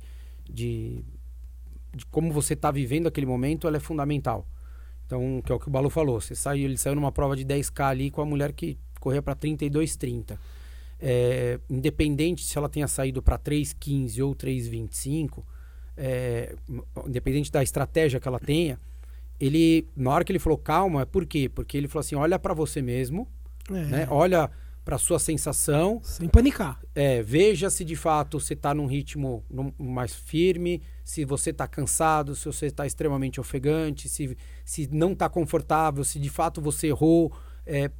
de, 0.49 1.03
de 1.95 2.05
como 2.07 2.31
você 2.31 2.53
está 2.53 2.71
vivendo 2.71 3.07
aquele 3.07 3.25
momento, 3.25 3.67
ela 3.67 3.77
é 3.77 3.79
fundamental. 3.79 4.45
Então, 5.07 5.41
que 5.43 5.51
é 5.51 5.55
o 5.55 5.59
que 5.59 5.67
o 5.69 5.71
Balu 5.71 5.89
falou. 5.89 6.19
Você 6.21 6.35
saiu, 6.35 6.65
ele 6.65 6.77
saiu 6.77 6.93
numa 6.93 7.11
prova 7.11 7.35
de 7.35 7.43
10K 7.45 7.85
ali 7.85 8.11
com 8.11 8.21
a 8.21 8.25
mulher 8.25 8.51
que 8.51 8.77
corria 8.99 9.21
para 9.21 9.35
32,30. 9.35 10.37
É, 10.99 11.59
independente 11.69 12.43
se 12.43 12.57
ela 12.57 12.67
tenha 12.67 12.87
saído 12.87 13.21
para 13.23 13.37
3,15 13.39 14.23
ou 14.25 14.35
3,25, 14.35 15.43
é, 15.95 16.55
independente 17.07 17.51
da 17.51 17.63
estratégia 17.63 18.19
que 18.19 18.27
ela 18.27 18.39
tenha, 18.39 18.79
ele, 19.39 19.87
na 19.95 20.11
hora 20.11 20.23
que 20.25 20.31
ele 20.31 20.39
falou 20.39 20.57
calma, 20.57 21.05
por 21.05 21.25
quê? 21.25 21.47
Porque 21.47 21.77
ele 21.77 21.87
falou 21.87 22.01
assim: 22.01 22.15
olha 22.15 22.37
para 22.37 22.53
você 22.53 22.81
mesmo, 22.81 23.27
É, 23.69 23.73
né? 23.85 24.07
olha 24.09 24.49
para 24.87 24.97
sua 24.97 25.19
sensação, 25.19 25.99
Sem 26.01 26.29
panicar. 26.29 26.79
é, 26.95 27.21
veja 27.21 27.69
se 27.69 27.83
de 27.83 27.95
fato 27.97 28.39
você 28.39 28.53
está 28.53 28.73
num 28.73 28.85
ritmo 28.85 29.43
num- 29.51 29.73
mais 29.77 30.15
firme, 30.15 30.81
se 31.03 31.25
você 31.25 31.49
está 31.49 31.67
cansado, 31.67 32.33
se 32.33 32.45
você 32.45 32.67
está 32.67 32.85
extremamente 32.87 33.37
ofegante, 33.37 34.07
se, 34.07 34.37
se 34.63 34.87
não 34.89 35.11
está 35.11 35.27
confortável, 35.27 36.05
se 36.05 36.17
de 36.17 36.29
fato 36.29 36.61
você 36.61 36.87
errou, 36.87 37.33
é, 37.65 37.91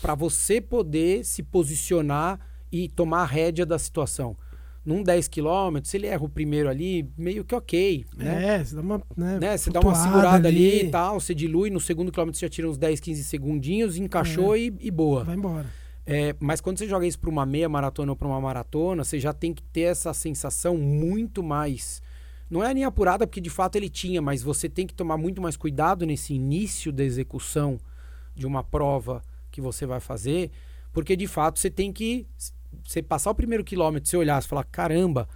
para 0.00 0.14
você 0.14 0.60
poder 0.60 1.24
se 1.24 1.42
posicionar 1.42 2.38
e 2.70 2.88
tomar 2.88 3.22
a 3.22 3.26
rédea 3.26 3.66
da 3.66 3.76
situação. 3.76 4.36
Num 4.84 5.02
10 5.02 5.26
km, 5.26 5.80
se 5.82 5.96
ele 5.96 6.06
erra 6.06 6.22
o 6.22 6.28
primeiro 6.28 6.68
ali, 6.68 7.10
meio 7.18 7.44
que 7.44 7.56
ok, 7.56 8.06
né? 8.16 8.58
É, 8.60 8.64
você 8.64 8.76
dá 8.76 8.82
uma. 8.82 9.02
Né, 9.16 9.38
né? 9.40 9.56
Você 9.56 9.68
dá 9.70 9.80
uma 9.80 9.96
segurada 9.96 10.46
ali 10.46 10.82
e 10.84 10.90
tal, 10.92 11.18
você 11.18 11.34
dilui, 11.34 11.70
no 11.70 11.80
segundo 11.80 12.12
quilômetro 12.12 12.38
você 12.38 12.46
já 12.46 12.50
tira 12.50 12.70
uns 12.70 12.78
10, 12.78 13.00
15 13.00 13.24
segundinhos, 13.24 13.96
encaixou 13.96 14.56
e, 14.56 14.72
e 14.78 14.90
boa. 14.92 15.24
Vai 15.24 15.34
embora. 15.34 15.66
É, 16.06 16.36
mas 16.38 16.60
quando 16.60 16.78
você 16.78 16.86
joga 16.86 17.04
isso 17.04 17.18
para 17.18 17.28
uma 17.28 17.44
meia 17.44 17.68
maratona 17.68 18.12
ou 18.12 18.16
para 18.16 18.28
uma 18.28 18.40
maratona, 18.40 19.02
você 19.02 19.18
já 19.18 19.32
tem 19.32 19.52
que 19.52 19.62
ter 19.62 19.82
essa 19.82 20.14
sensação 20.14 20.76
muito 20.76 21.42
mais. 21.42 22.00
Não 22.48 22.62
é 22.62 22.72
nem 22.72 22.84
apurada, 22.84 23.26
porque 23.26 23.40
de 23.40 23.50
fato 23.50 23.74
ele 23.74 23.88
tinha, 23.88 24.22
mas 24.22 24.40
você 24.40 24.68
tem 24.68 24.86
que 24.86 24.94
tomar 24.94 25.16
muito 25.16 25.42
mais 25.42 25.56
cuidado 25.56 26.06
nesse 26.06 26.32
início 26.32 26.92
da 26.92 27.02
execução 27.02 27.78
de 28.36 28.46
uma 28.46 28.62
prova 28.62 29.20
que 29.50 29.60
você 29.60 29.84
vai 29.84 29.98
fazer, 29.98 30.52
porque 30.92 31.16
de 31.16 31.26
fato 31.26 31.58
você 31.58 31.70
tem 31.70 31.92
que. 31.92 32.24
Você 32.84 33.02
passar 33.02 33.30
o 33.30 33.34
primeiro 33.34 33.64
quilômetro, 33.64 34.08
você 34.08 34.16
olhar 34.16 34.40
e 34.40 34.46
falar: 34.46 34.62
caramba, 34.64 35.28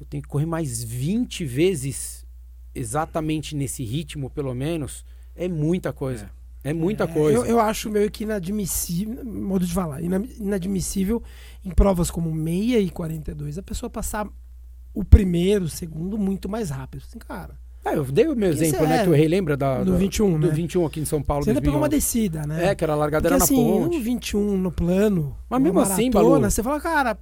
eu 0.00 0.06
tenho 0.06 0.22
que 0.22 0.28
correr 0.28 0.46
mais 0.46 0.82
20 0.82 1.44
vezes 1.44 2.26
exatamente 2.74 3.54
nesse 3.54 3.84
ritmo, 3.84 4.30
pelo 4.30 4.54
menos, 4.54 5.04
é 5.34 5.48
muita 5.48 5.92
coisa. 5.92 6.24
É, 6.24 6.37
muita 6.72 7.04
É, 7.04 7.06
coisa. 7.06 7.38
Eu, 7.38 7.44
eu 7.46 7.60
acho 7.60 7.88
meio 7.90 8.10
que 8.10 8.24
inadmissível, 8.24 9.24
modo 9.24 9.64
de 9.64 9.72
falar, 9.72 10.02
ina- 10.02 10.22
inadmissível 10.38 11.22
em 11.64 11.70
provas 11.70 12.10
como 12.10 12.32
meia 12.32 12.78
e 12.80 12.90
42 12.90 13.58
a 13.58 13.62
pessoa 13.62 13.88
passar 13.88 14.26
o 14.94 15.04
primeiro, 15.04 15.64
o 15.66 15.68
segundo 15.68 16.18
muito 16.18 16.48
mais 16.48 16.70
rápido. 16.70 17.02
Assim, 17.08 17.18
cara, 17.18 17.58
Ah, 17.84 17.94
eu 17.94 18.04
dei 18.04 18.26
o 18.26 18.34
meu 18.36 18.50
exemplo, 18.50 18.86
né? 18.86 18.98
é 18.98 19.02
Que 19.04 19.08
o 19.08 19.12
Rei 19.12 19.28
lembra 19.28 19.56
da, 19.56 19.82
do 19.84 19.92
da- 19.92 19.98
21, 19.98 20.38
do 20.40 20.48
né? 20.48 20.52
21 20.52 20.84
aqui 20.84 21.00
em 21.00 21.04
São 21.04 21.22
Paulo. 21.22 21.44
você 21.44 21.50
ainda 21.50 21.60
pegou 21.62 21.78
uma 21.78 21.88
2011. 21.88 21.90
descida, 22.28 22.46
né? 22.46 22.66
É, 22.70 22.74
que 22.74 22.82
era 22.84 22.92
a 22.92 22.96
largada 22.96 23.22
Porque 23.28 23.34
era 23.34 23.38
na 23.38 23.44
assim, 23.44 23.54
ponte. 23.54 23.96
um 23.96 24.00
21 24.02 24.56
no 24.58 24.72
plano, 24.72 25.36
Mas 25.48 25.62
mesmo 25.62 25.78
assim, 25.80 26.10
Balu- 26.10 26.40
você 26.40 26.62
fala, 26.62 26.80
cara, 26.80 27.16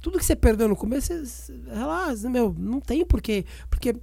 tudo 0.00 0.18
que 0.18 0.24
você 0.24 0.36
perdeu 0.36 0.68
no 0.68 0.76
começo, 0.76 1.12
você, 1.24 1.54
relaxa, 1.72 2.28
meu, 2.28 2.54
não 2.58 2.80
tem 2.80 3.04
porquê. 3.06 3.44
Porque 3.70 3.94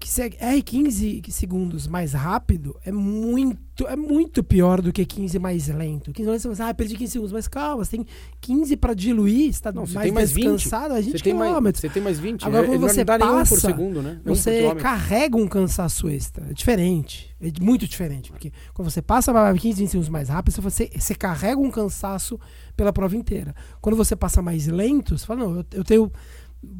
que 0.00 0.08
você 0.08 0.32
R 0.40 0.62
15 0.62 1.22
segundos 1.28 1.86
mais 1.86 2.12
rápido 2.12 2.76
é 2.84 2.90
muito, 2.90 3.86
é 3.86 3.94
muito 3.94 4.42
pior 4.42 4.80
do 4.80 4.92
que 4.92 5.04
15 5.04 5.38
mais 5.38 5.68
lento. 5.68 6.12
15 6.12 6.28
mais 6.28 6.44
lento, 6.44 6.54
você 6.54 6.58
fala, 6.58 6.70
ah, 6.70 6.74
perdi 6.74 6.96
15 6.96 7.12
segundos, 7.12 7.32
mas 7.32 7.46
calma, 7.46 7.84
você 7.84 7.96
tem 7.98 8.06
15 8.40 8.76
para 8.76 8.94
diluir, 8.94 9.52
você 9.52 9.60
tá 9.60 9.70
Não, 9.70 9.86
você 9.86 9.94
mais, 9.94 10.04
tem 10.06 10.12
mais 10.12 10.32
20. 10.32 10.44
descansado, 10.56 10.94
a 10.94 11.00
gente 11.00 11.18
Você 11.18 11.24
tem, 11.24 11.34
mais, 11.34 11.50
quilômetros. 11.50 11.80
você 11.80 11.88
tem 11.88 12.02
mais 12.02 12.18
20. 12.18 12.44
Agora, 12.46 12.64
é, 12.64 12.66
quando 12.66 12.82
ele 12.84 12.92
você 12.92 13.04
nenhum 13.04 13.18
por 13.18 13.34
passa, 13.36 13.60
segundo, 13.60 14.02
né? 14.02 14.20
Você 14.24 14.74
carrega 14.76 15.36
um 15.36 15.46
cansaço 15.46 16.08
extra. 16.08 16.46
É 16.50 16.52
diferente. 16.52 17.34
É 17.40 17.50
muito 17.62 17.86
diferente. 17.86 18.32
Porque 18.32 18.50
quando 18.72 18.90
você 18.90 19.02
passa 19.02 19.32
15, 19.54 19.80
20 19.80 19.88
segundos 19.90 20.08
mais 20.08 20.30
rápido, 20.30 20.60
você, 20.62 20.90
você 20.96 21.14
carrega 21.14 21.60
um 21.60 21.70
cansaço 21.70 22.40
pela 22.76 22.92
prova 22.92 23.14
inteira. 23.14 23.54
Quando 23.80 23.94
você 23.94 24.16
passa 24.16 24.42
mais 24.42 24.66
lento, 24.66 25.16
você 25.16 25.26
fala, 25.26 25.40
não, 25.44 25.56
eu, 25.56 25.64
eu 25.74 25.84
tenho 25.84 26.10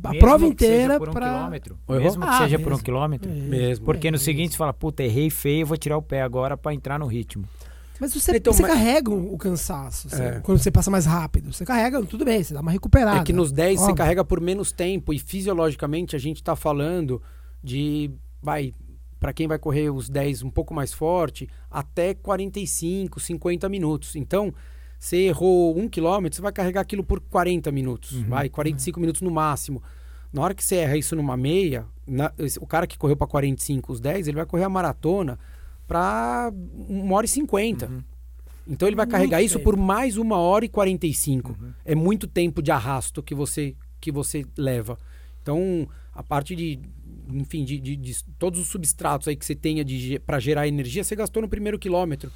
a 0.02 0.08
Mesmo 0.10 0.20
prova 0.26 0.38
que 0.38 0.64
seja 0.64 0.72
inteira 0.74 0.98
por 0.98 1.08
um 1.08 1.12
para. 1.12 1.26
quilômetro. 1.32 1.78
Errou? 1.88 2.00
Mesmo 2.02 2.22
que 2.22 2.28
Ah, 2.28 2.38
seja 2.38 2.58
por 2.58 2.66
um 2.66 2.70
mesmo. 2.70 2.84
quilômetro. 2.84 3.30
Mesmo. 3.30 3.84
Porque 3.84 4.10
no 4.10 4.16
É, 4.16 4.20
seguinte 4.20 4.52
você 4.52 4.58
fala, 4.58 4.72
puta, 4.72 5.02
errei 5.02 5.30
feio, 5.30 5.66
vou 5.66 5.76
tirar 5.76 5.96
o 5.96 6.02
pé 6.02 6.22
agora 6.22 6.56
pra 6.56 6.72
entrar 6.74 6.98
no 6.98 7.06
ritmo. 7.06 7.44
Mas 8.00 8.12
você, 8.12 8.36
Então, 8.36 8.52
você 8.52 8.62
mas- 8.62 8.72
carrega 8.72 9.10
o 9.10 9.38
cansaço. 9.38 10.10
você- 10.10 10.22
É. 10.22 10.40
Quando 10.40 10.58
você 10.58 10.70
passa 10.70 10.90
mais 10.90 11.06
rápido. 11.06 11.52
Você 11.52 11.64
carrega, 11.64 12.02
tudo 12.04 12.24
bem, 12.24 12.42
você 12.42 12.52
dá 12.52 12.60
uma 12.60 12.72
recuperada. 12.72 13.20
É 13.20 13.22
que 13.24 13.32
nos 13.32 13.52
10 13.52 13.78
você 13.78 13.84
Óbvio. 13.84 13.96
carrega 13.96 14.24
por 14.24 14.40
menos 14.40 14.72
tempo 14.72 15.12
e 15.12 15.18
fisiologicamente 15.18 16.16
a 16.16 16.18
gente 16.18 16.42
tá 16.42 16.56
falando 16.56 17.22
de 17.62 18.10
vai 18.42 18.72
para 19.20 19.32
quem 19.32 19.46
vai 19.48 19.58
correr 19.58 19.88
os 19.90 20.10
10 20.10 20.42
um 20.42 20.50
pouco 20.50 20.74
mais 20.74 20.92
forte, 20.92 21.48
até 21.70 22.12
45, 22.12 23.18
50 23.18 23.68
minutos. 23.70 24.16
Então, 24.16 24.52
você 25.04 25.16
errou 25.26 25.78
um 25.78 25.88
quilômetro, 25.88 26.36
você 26.36 26.42
vai 26.42 26.52
carregar 26.52 26.80
aquilo 26.80 27.04
por 27.04 27.20
40 27.20 27.70
minutos, 27.72 28.12
Uhum. 28.12 28.24
vai 28.24 28.48
45 28.48 28.98
minutos 29.00 29.20
no 29.22 29.30
máximo. 29.30 29.82
Na 30.32 30.40
hora 30.42 30.54
que 30.54 30.64
você 30.64 30.76
erra 30.76 30.96
isso 30.96 31.14
numa 31.14 31.36
meia, 31.36 31.84
na- 32.06 32.32
o 32.60 32.66
cara 32.66 32.86
que 32.86 32.96
correu 32.98 33.16
para 33.16 33.26
45 33.26 33.92
os 33.92 34.00
10, 34.00 34.26
ele 34.28 34.36
vai 34.36 34.46
correr 34.46 34.64
a 34.64 34.68
maratona 34.68 35.38
para 35.86 36.50
1 36.88 37.12
hora 37.14 37.26
e 37.26 37.28
50. 37.28 37.86
Uhum. 37.86 38.02
Então 38.66 38.88
ele 38.88 38.96
vai 38.96 39.04
Muito 39.04 39.12
carregar 39.12 39.42
isso 39.42 39.58
tempo. 39.58 39.70
por 39.72 39.76
mais 39.76 40.16
uma 40.16 40.38
hora 40.38 40.64
e 40.64 40.68
45. 40.68 41.52
Uhum. 41.60 41.72
É 41.84 41.94
muito 41.94 42.26
tempo 42.26 42.62
de 42.62 42.70
arrasto 42.72 43.22
que 43.22 43.34
você, 43.34 43.74
que 44.00 44.10
você 44.10 44.44
leva. 44.56 44.98
Então, 45.42 45.86
a 46.14 46.22
parte 46.22 46.56
de, 46.56 46.80
enfim, 47.30 47.62
de, 47.64 47.78
de- 47.78 47.96
de 47.96 48.24
todos 48.38 48.58
os 48.58 48.68
substratos 48.68 49.28
aí 49.28 49.36
que 49.36 49.44
você 49.44 49.54
tenha 49.54 49.84
para 50.24 50.40
gerar 50.40 50.66
energia, 50.66 51.04
você 51.04 51.14
gastou 51.14 51.42
no 51.42 51.48
primeiro 51.48 51.78
quilômetro. 51.78 52.30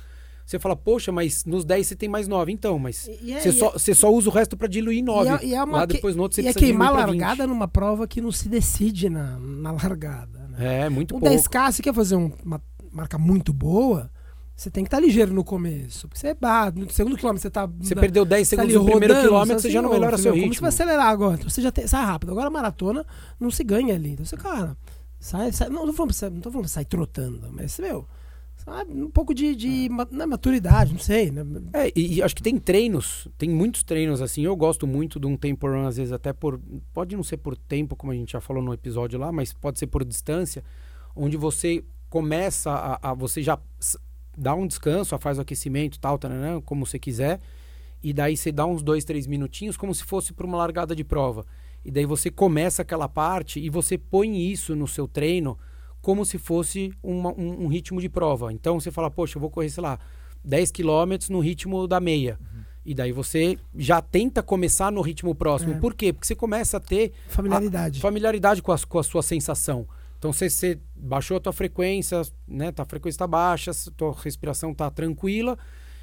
Você 0.49 0.59
fala, 0.59 0.75
poxa, 0.75 1.13
mas 1.13 1.45
nos 1.45 1.63
10 1.63 1.87
você 1.89 1.95
tem 1.95 2.09
mais 2.09 2.27
9. 2.27 2.51
Então, 2.51 2.79
mas 2.79 3.07
E- 3.07 3.19
e 3.25 3.33
é- 3.35 3.41
você, 3.41 3.53
só, 3.53 3.71
você 3.73 3.93
só 3.95 4.11
usa 4.11 4.31
o 4.31 4.33
resto 4.33 4.57
para 4.57 4.67
diluir 4.67 5.05
9. 5.05 5.29
E 5.29 5.33
é, 5.35 5.45
e 5.51 5.55
é 5.55 5.63
uma 5.63 5.77
Lá 5.81 5.85
depois 5.85 6.17
no 6.17 6.23
outro 6.23 6.37
você 6.37 6.41
e 6.41 6.47
é 6.49 6.53
precisa 6.55 6.65
queimar 6.73 6.91
pra 6.91 7.05
20. 7.05 7.21
largada 7.21 7.47
numa 7.47 7.69
prova 7.69 8.09
que 8.09 8.19
não 8.23 8.33
se 8.33 8.49
decide 8.49 9.11
na, 9.11 9.37
na 9.39 9.73
largada. 9.73 10.39
Né? 10.49 10.87
É, 10.87 10.89
muito 10.89 11.15
Um 11.15 11.21
pouco. 11.21 11.35
10K, 11.35 11.71
você 11.73 11.83
quer 11.83 11.93
fazer 11.93 12.17
um- 12.17 12.33
uma 12.43 12.63
marca 12.91 13.19
muito 13.19 13.53
boa, 13.53 14.11
você 14.57 14.71
tem 14.71 14.85
que 14.85 14.89
estar 14.89 15.01
ligeiro 15.01 15.35
no 15.35 15.45
começo. 15.45 16.09
Porque 16.09 16.19
você, 16.19 16.35
ah, 16.41 16.73
no 16.75 16.91
segundo 16.91 17.19
quilômetro 17.19 17.43
você 17.43 17.51
tá. 17.51 17.67
Você 17.67 17.95
na- 17.95 18.01
perdeu 18.01 18.25
10 18.25 18.49
tá 18.49 18.57
segundos 18.57 18.75
ali 18.75 18.79
no 18.83 18.91
primeiro 18.91 19.13
rodando, 19.15 19.29
quilômetro, 19.29 19.61
você 19.61 19.67
assim, 19.69 19.75
já 19.75 19.83
não 19.83 19.91
melhora 19.91 20.17
seu 20.17 20.33
filhão, 20.33 20.35
Como 20.37 20.45
ritmo. 20.55 20.55
você 20.55 20.61
vai 20.63 20.69
acelerar 20.71 21.09
agora? 21.13 21.35
Então 21.37 21.51
você 21.51 21.61
já 21.61 21.71
tem, 21.71 21.87
sai 21.87 22.07
rápido. 22.07 22.33
Agora 22.33 22.47
a 22.47 22.51
maratona 22.51 23.05
não 23.39 23.51
se 23.51 23.63
ganha 23.63 23.95
ali. 23.95 24.13
Então 24.13 24.25
você, 24.25 24.37
cara, 24.39 24.75
sai, 25.21 25.53
sai 25.53 25.69
não, 25.69 25.85
tô 25.85 25.93
falando, 25.93 26.15
não 26.33 26.41
tô 26.41 26.51
falando 26.51 26.65
pra 26.65 26.69
sair 26.73 26.87
trotando, 26.87 27.51
mas, 27.53 27.79
meu? 27.79 28.09
Um 28.89 29.11
pouco 29.11 29.35
de, 29.35 29.55
de 29.55 29.87
é 30.21 30.27
maturidade, 30.27 30.93
não 30.93 31.01
sei. 31.01 31.31
Né? 31.31 31.43
É, 31.73 31.93
e, 31.95 32.17
e 32.17 32.23
acho 32.23 32.35
que 32.35 32.43
tem 32.43 32.59
treinos, 32.59 33.29
tem 33.37 33.49
muitos 33.49 33.83
treinos 33.83 34.21
assim. 34.21 34.43
Eu 34.43 34.55
gosto 34.57 34.87
muito 34.87 35.19
de 35.19 35.27
um 35.27 35.37
tempo 35.37 35.67
run, 35.67 35.87
às 35.87 35.97
vezes 35.97 36.13
até 36.13 36.33
por. 36.33 36.61
Pode 36.93 37.17
não 37.17 37.23
ser 37.23 37.39
por 37.39 37.57
tempo, 37.57 37.97
como 37.97 38.13
a 38.13 38.15
gente 38.15 38.33
já 38.33 38.41
falou 38.41 38.63
no 38.63 38.73
episódio 38.73 39.19
lá, 39.19 39.33
mas 39.33 39.53
pode 39.53 39.79
ser 39.79 39.87
por 39.87 40.05
distância, 40.05 40.63
onde 41.15 41.37
você 41.37 41.85
começa 42.11 42.71
a. 42.71 43.11
a- 43.11 43.15
você 43.15 43.43
já 43.43 43.59
dá 44.37 44.55
um 44.55 44.67
descanso, 44.67 45.19
faz 45.19 45.39
o 45.39 45.41
aquecimento 45.41 45.99
tal, 45.99 46.19
taranã, 46.19 46.61
como 46.61 46.87
você 46.87 46.99
quiser. 46.99 47.41
E 48.03 48.13
daí 48.13 48.37
você 48.37 48.53
dá 48.53 48.65
uns 48.65 48.83
dois, 48.83 49.05
três 49.05 49.27
minutinhos, 49.27 49.77
como 49.77 49.93
se 49.95 50.05
fosse 50.05 50.33
para 50.33 50.47
uma 50.47 50.57
largada 50.57 50.95
de 50.95 51.03
prova. 51.03 51.45
E 51.85 51.91
daí 51.91 52.05
você 52.07 52.31
começa 52.31 52.83
aquela 52.83 53.09
parte 53.09 53.59
e 53.59 53.69
você 53.69 53.99
põe 53.99 54.41
isso 54.51 54.77
no 54.77 54.87
seu 54.87 55.09
treino 55.09 55.59
como 56.01 56.25
se 56.25 56.39
fosse 56.39 56.93
uma- 57.03 57.33
um, 57.33 57.65
um 57.65 57.67
ritmo 57.67 58.01
de 58.01 58.09
prova. 58.09 58.53
Então 58.53 58.79
você 58.81 58.91
fala, 58.91 59.11
poxa, 59.11 59.37
eu 59.37 59.41
vou 59.41 59.51
correr, 59.51 59.69
sei 59.71 59.83
lá, 59.83 59.99
10 60.45 60.71
quilômetros 60.71 61.29
no 61.31 61.41
ritmo 61.41 61.87
da 61.87 62.01
meia. 62.01 62.39
E 62.85 62.95
daí 62.95 63.13
você 63.13 63.59
já 63.77 64.01
tenta 64.01 64.43
começar 64.43 64.91
no 64.91 65.03
ritmo 65.03 65.35
próximo. 65.35 65.75
É. 65.75 65.79
Por 65.79 65.95
quê? 65.95 66.13
Porque 66.13 66.27
você 66.27 66.35
começa 66.35 66.79
a 66.79 66.81
ter 66.81 67.13
Familiaridade. 67.29 67.99
a 67.99 68.03
familiaridade 68.03 68.63
com 68.63 68.73
a, 68.73 68.79
com 68.79 68.99
a 68.99 69.03
sua 69.03 69.23
sensação. 69.23 69.87
Então 70.19 70.33
você, 70.33 70.49
você 70.49 70.79
baixou 70.97 71.37
a 71.37 71.41
tua 71.41 71.53
frequência, 71.53 72.23
né? 72.47 72.73
Tua 72.73 72.85
frequência 72.87 73.17
está 73.17 73.27
baixa, 73.27 73.71
a 73.73 73.91
tua 73.97 74.15
respiração 74.25 74.73
tá 74.73 74.91
tranquila. 74.91 75.59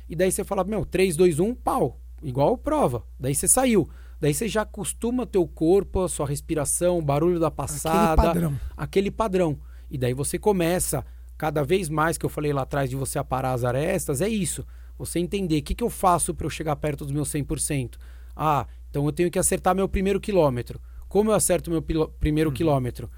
E 0.08 0.16
daí 0.16 0.32
você 0.32 0.44
fala, 0.44 0.64
meu, 0.64 0.86
3, 0.86 1.16
2, 1.18 1.40
1, 1.40 1.56
pau. 1.56 2.00
Igual 2.22 2.56
prova. 2.58 3.04
Daí 3.20 3.34
você 3.34 3.48
saiu. 3.48 3.90
Daí 4.22 4.34
você 4.34 4.48
já 4.48 4.62
acostuma 4.62 5.26
teu 5.26 5.46
corpo, 5.48 6.04
a 6.04 6.08
sua 6.10 6.28
respiração, 6.28 7.00
o 7.00 7.02
barulho 7.02 7.40
da 7.40 7.50
passada 7.52 8.14
Aquele 8.14 8.28
padrão. 8.28 8.60
aquele 8.78 9.12
padrão. 9.12 9.58
E 9.90 9.98
daí 9.98 10.14
você 10.14 10.38
começa, 10.38 11.06
cada 11.38 11.64
vez 11.64 11.90
mais 11.90 12.18
que 12.18 12.26
eu 12.26 12.30
falei 12.30 12.54
lá 12.54 12.64
atrás 12.64 12.90
de 12.90 12.96
você 12.96 13.20
aparar 13.20 13.54
as 13.54 13.64
arestas, 13.64 14.22
é 14.22 14.28
isso. 14.28 14.66
Você 14.98 15.20
entender 15.20 15.60
o 15.60 15.64
que, 15.64 15.76
que 15.76 15.84
eu 15.84 15.90
faço 15.90 16.34
para 16.34 16.46
eu 16.46 16.50
chegar 16.50 16.76
perto 16.76 17.04
dos 17.04 17.14
meus 17.14 17.30
100%. 17.30 17.96
Ah, 18.36 18.66
então 18.90 19.06
eu 19.06 19.12
tenho 19.12 19.30
que 19.30 19.40
acertar 19.40 19.76
meu 19.76 19.88
primeiro 19.88 20.20
quilômetro. 20.20 20.80
Como 21.08 21.32
eu 21.32 21.36
acerto 21.36 21.70
meu 21.70 21.82
primeiro 21.82 22.52
quilômetro? 22.52 23.10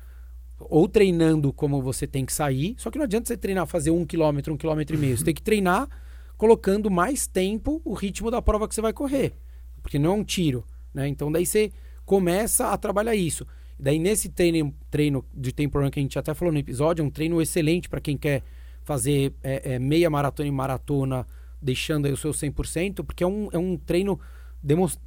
Ou 0.60 0.88
treinando 0.88 1.53
como 1.53 1.82
você 1.82 2.08
tem 2.08 2.25
que 2.25 2.34
sair, 2.34 2.75
só 2.77 2.89
que 2.89 2.97
não 2.97 3.06
adianta 3.06 3.27
você 3.27 3.38
treinar 3.38 3.67
fazer 3.67 3.91
um 3.91 4.06
quilômetro, 4.06 4.53
um 4.53 4.58
quilômetro 4.58 4.95
e 4.95 4.99
meio. 4.99 5.17
Você 5.17 5.23
tem 5.23 5.34
que 5.34 5.41
treinar 5.41 5.88
colocando 6.36 6.89
mais 6.89 7.27
tempo 7.27 7.82
o 7.84 7.93
ritmo 7.93 8.30
da 8.30 8.41
prova 8.41 8.67
que 8.67 8.75
você 8.75 8.82
vai 8.82 8.93
correr. 8.93 9.34
Porque 9.82 9.97
não 9.99 10.12
é 10.12 10.13
um 10.15 10.23
tiro. 10.23 10.63
Né? 10.93 11.08
Então 11.08 11.32
daí 11.32 11.45
você 11.45 11.71
começa 12.06 12.69
a 12.69 12.77
trabalhar 12.77 13.15
isso. 13.15 13.45
E 13.79 13.83
daí 13.83 13.99
nesse 13.99 14.29
treino, 14.29 14.73
treino 14.89 15.23
de 15.33 15.51
tempo 15.51 15.79
run 15.79 15.89
que 15.89 15.99
a 15.99 16.01
gente 16.01 16.17
até 16.17 16.33
falou 16.33 16.51
no 16.51 16.59
episódio, 16.59 17.03
é 17.03 17.05
um 17.05 17.09
treino 17.09 17.41
excelente 17.41 17.87
para 17.89 18.01
quem 18.01 18.17
quer 18.17 18.43
fazer 18.83 19.33
é, 19.43 19.73
é, 19.73 19.79
meia 19.79 20.09
maratona 20.09 20.47
e 20.47 20.51
maratona, 20.51 21.27
deixando 21.61 22.05
aí 22.05 22.13
o 22.13 22.17
seu 22.17 22.31
100%, 22.31 23.03
porque 23.03 23.23
é 23.23 23.27
um, 23.27 23.49
é 23.51 23.57
um 23.57 23.77
treino 23.77 24.19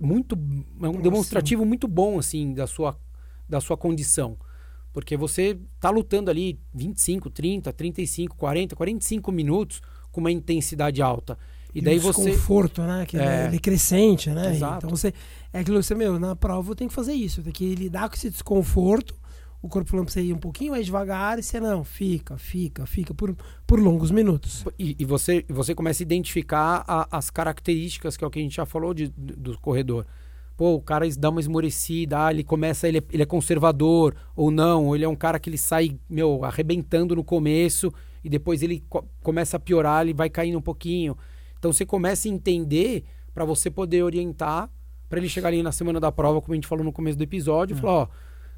muito 0.00 0.38
é 0.82 0.88
um 0.88 1.00
demonstrativo 1.00 1.64
muito 1.64 1.88
bom 1.88 2.18
assim 2.18 2.54
da 2.54 2.66
sua 2.66 2.96
da 3.48 3.60
sua 3.60 3.76
condição. 3.76 4.36
Porque 4.92 5.16
você 5.16 5.58
tá 5.78 5.90
lutando 5.90 6.30
ali 6.30 6.58
25, 6.74 7.30
30, 7.30 7.72
35, 7.72 8.36
40, 8.36 8.76
45 8.76 9.32
minutos 9.32 9.80
com 10.10 10.20
uma 10.20 10.30
intensidade 10.32 11.00
alta. 11.00 11.38
E, 11.74 11.80
daí 11.80 11.98
o 11.98 12.00
você 12.00 12.30
desconforto, 12.30 12.82
né? 12.82 13.06
Que 13.06 13.16
É. 13.16 13.46
ele 13.46 13.56
é 13.56 13.58
crescente, 13.60 14.30
né? 14.30 14.54
Exato. 14.54 14.86
Então 14.86 14.90
você. 14.90 15.14
É 15.52 15.60
aquilo 15.60 15.78
que 15.78 15.84
você, 15.84 15.94
meu, 15.94 16.18
na 16.18 16.36
prova 16.36 16.70
eu 16.70 16.76
tenho 16.76 16.88
que 16.88 16.94
fazer 16.94 17.12
isso. 17.12 17.40
Eu 17.40 17.44
tenho 17.44 17.54
que 17.54 17.74
lidar 17.74 18.08
com 18.08 18.14
esse 18.14 18.30
desconforto. 18.30 19.14
O 19.62 19.68
corpo 19.68 19.90
pra 19.90 20.00
você 20.02 20.22
ir 20.22 20.32
um 20.32 20.38
pouquinho 20.38 20.70
mais 20.72 20.86
devagar 20.86 21.38
e 21.38 21.42
você 21.42 21.60
não, 21.60 21.84
fica, 21.84 22.38
fica, 22.38 22.86
fica 22.86 23.12
por, 23.12 23.36
por 23.66 23.78
longos 23.78 24.10
minutos. 24.10 24.64
E, 24.78 24.96
e 24.98 25.04
você, 25.04 25.44
você 25.50 25.74
começa 25.74 26.02
a 26.02 26.04
identificar 26.04 26.82
a- 26.88 27.06
as 27.10 27.28
características, 27.28 28.16
que 28.16 28.24
é 28.24 28.26
o 28.26 28.30
que 28.30 28.38
a 28.38 28.42
gente 28.42 28.56
já 28.56 28.64
falou 28.64 28.94
de, 28.94 29.08
do, 29.08 29.36
do 29.52 29.58
corredor. 29.60 30.06
Pô, 30.56 30.76
o 30.76 30.80
cara 30.80 31.06
dá 31.18 31.28
uma 31.28 31.40
esmorecida, 31.40 32.24
ah, 32.26 32.30
ele 32.30 32.42
começa, 32.42 32.88
ele 32.88 32.98
é, 32.98 33.02
ele 33.12 33.22
é 33.22 33.26
conservador 33.26 34.14
ou 34.34 34.50
não, 34.50 34.86
ou 34.86 34.94
ele 34.96 35.04
é 35.04 35.08
um 35.08 35.16
cara 35.16 35.38
que 35.38 35.50
ele 35.50 35.58
sai, 35.58 35.94
meu, 36.08 36.42
arrebentando 36.42 37.14
no 37.14 37.22
começo 37.24 37.92
e 38.24 38.30
depois 38.30 38.62
ele 38.62 38.82
co- 38.88 39.04
começa 39.22 39.58
a 39.58 39.60
piorar, 39.60 40.02
ele 40.02 40.14
vai 40.14 40.30
caindo 40.30 40.56
um 40.56 40.62
pouquinho. 40.62 41.16
Então 41.58 41.70
você 41.70 41.84
começa 41.84 42.28
a 42.28 42.30
entender 42.30 43.04
para 43.34 43.44
você 43.44 43.70
poder 43.70 44.02
orientar 44.04 44.70
para 45.10 45.18
ele 45.18 45.28
chegar 45.28 45.48
ali 45.48 45.62
na 45.62 45.72
semana 45.72 46.00
da 46.00 46.10
prova, 46.10 46.40
como 46.40 46.54
a 46.54 46.56
gente 46.56 46.66
falou 46.66 46.84
no 46.84 46.92
começo 46.92 47.18
do 47.18 47.24
episódio, 47.24 47.76
e 47.76 47.80
falar, 47.80 47.92
ó, 47.92 48.08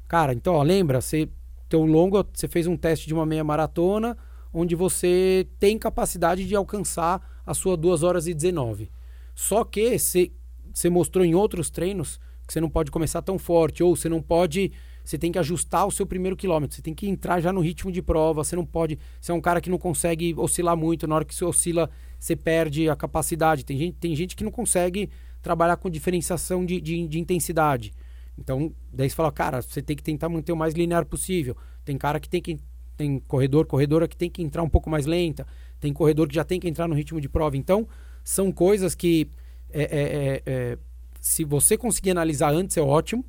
cara, 0.07 0.33
então, 0.33 0.53
ó, 0.53 0.63
lembra, 0.63 1.01
você 1.01 1.27
teu 1.67 1.83
longo, 1.83 2.25
você 2.31 2.47
fez 2.47 2.67
um 2.67 2.77
teste 2.77 3.07
de 3.07 3.13
uma 3.13 3.25
meia 3.25 3.43
maratona, 3.43 4.15
onde 4.53 4.75
você 4.75 5.47
tem 5.59 5.77
capacidade 5.77 6.47
de 6.47 6.55
alcançar 6.55 7.41
a 7.45 7.53
sua 7.53 7.75
2 7.75 8.03
horas 8.03 8.27
e 8.27 8.33
19. 8.33 8.89
Só 9.33 9.63
que 9.65 9.97
você 9.97 10.31
você 10.73 10.89
mostrou 10.89 11.23
em 11.23 11.35
outros 11.35 11.69
treinos 11.69 12.19
que 12.47 12.51
você 12.53 12.59
não 12.59 12.69
pode 12.69 12.91
começar 12.91 13.21
tão 13.21 13.37
forte, 13.37 13.83
ou 13.83 13.95
você 13.95 14.09
não 14.09 14.21
pode. 14.21 14.71
Você 15.03 15.17
tem 15.17 15.31
que 15.31 15.39
ajustar 15.39 15.85
o 15.85 15.91
seu 15.91 16.05
primeiro 16.05 16.35
quilômetro, 16.35 16.75
você 16.75 16.81
tem 16.81 16.93
que 16.93 17.07
entrar 17.07 17.41
já 17.41 17.51
no 17.51 17.59
ritmo 17.59 17.91
de 17.91 18.01
prova, 18.01 18.43
você 18.43 18.55
não 18.55 18.65
pode. 18.65 18.97
Você 19.19 19.31
é 19.31 19.35
um 19.35 19.41
cara 19.41 19.59
que 19.59 19.69
não 19.69 19.77
consegue 19.77 20.33
oscilar 20.37 20.77
muito, 20.77 21.07
na 21.07 21.15
hora 21.15 21.25
que 21.25 21.35
você 21.35 21.43
oscila, 21.43 21.89
você 22.17 22.35
perde 22.35 22.89
a 22.89 22.95
capacidade. 22.95 23.65
Tem 23.65 23.77
gente, 23.77 23.97
tem 23.97 24.15
gente 24.15 24.35
que 24.35 24.43
não 24.43 24.51
consegue 24.51 25.09
trabalhar 25.43 25.77
com 25.77 25.89
diferenciação 25.89 26.65
de, 26.65 26.81
de, 26.81 27.07
de 27.07 27.19
intensidade. 27.19 27.93
Então, 28.37 28.73
daí 28.91 29.09
você 29.09 29.15
fala, 29.15 29.31
cara, 29.31 29.61
você 29.61 29.81
tem 29.81 29.95
que 29.95 30.01
tentar 30.01 30.29
manter 30.29 30.51
o 30.51 30.55
mais 30.57 30.73
linear 30.73 31.05
possível. 31.05 31.55
Tem 31.85 31.97
cara 31.97 32.19
que 32.19 32.27
tem 32.27 32.41
que. 32.41 32.57
Tem 32.95 33.19
corredor, 33.19 33.65
corredora 33.65 34.07
que 34.07 34.15
tem 34.15 34.29
que 34.29 34.41
entrar 34.41 34.63
um 34.63 34.69
pouco 34.69 34.89
mais 34.89 35.05
lenta. 35.05 35.45
Tem 35.79 35.91
corredor 35.91 36.27
que 36.27 36.35
já 36.35 36.43
tem 36.43 36.59
que 36.59 36.67
entrar 36.67 36.87
no 36.87 36.95
ritmo 36.95 37.19
de 37.19 37.27
prova. 37.27 37.57
Então, 37.57 37.87
são 38.23 38.51
coisas 38.51 38.95
que. 38.95 39.29
é, 39.71 39.83
é, 39.83 39.87
é, 40.01 40.43
é, 40.45 40.77
se 41.19 41.43
você 41.43 41.77
conseguir 41.77 42.11
analisar 42.11 42.53
antes 42.53 42.75
é 42.77 42.81
ótimo, 42.81 43.25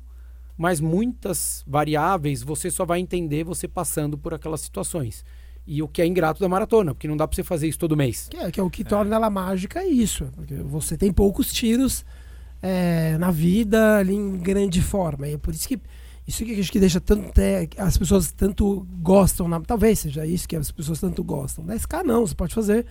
mas 0.57 0.79
muitas 0.79 1.63
variáveis 1.67 2.41
você 2.41 2.71
só 2.71 2.85
vai 2.85 2.99
entender 2.99 3.43
você 3.43 3.67
passando 3.67 4.17
por 4.17 4.33
aquelas 4.33 4.61
situações. 4.61 5.23
E 5.67 5.81
o 5.81 5.87
que 5.87 6.01
é 6.01 6.05
ingrato 6.05 6.39
da 6.39 6.47
maratona, 6.47 6.93
porque 6.93 7.07
não 7.07 7.17
dá 7.17 7.27
pra 7.27 7.35
você 7.35 7.43
fazer 7.43 7.67
isso 7.67 7.79
todo 7.79 7.97
mês. 7.97 8.27
Que 8.29 8.37
é, 8.37 8.51
que 8.51 8.59
é 8.59 8.63
o 8.63 8.69
que 8.69 8.83
torna 8.83 9.15
ela 9.15 9.29
mágica, 9.29 9.79
é 9.79 9.87
isso. 9.87 10.29
Porque 10.35 10.55
você 10.55 10.95
tem 10.95 11.11
poucos 11.11 11.51
tiros 11.51 12.05
é, 12.61 13.17
na 13.17 13.31
vida 13.31 13.97
ali 13.97 14.13
em 14.13 14.37
grande 14.37 14.81
forma. 14.81 15.27
E 15.27 15.33
é 15.33 15.37
por 15.37 15.53
isso 15.53 15.67
que 15.67 15.79
isso 16.27 16.43
que 16.43 16.59
acho 16.59 16.71
que 16.71 16.79
deixa 16.79 16.99
tanto 16.99 17.37
é, 17.39 17.67
as 17.77 17.97
pessoas 17.97 18.31
tanto 18.31 18.85
gostam, 18.99 19.47
na, 19.47 19.61
talvez 19.61 19.99
seja 19.99 20.25
isso 20.25 20.47
que 20.47 20.55
as 20.55 20.71
pessoas 20.71 20.99
tanto 20.99 21.23
gostam. 21.23 21.65
10K 21.65 22.03
não, 22.03 22.25
você 22.25 22.33
pode 22.33 22.53
fazer 22.53 22.85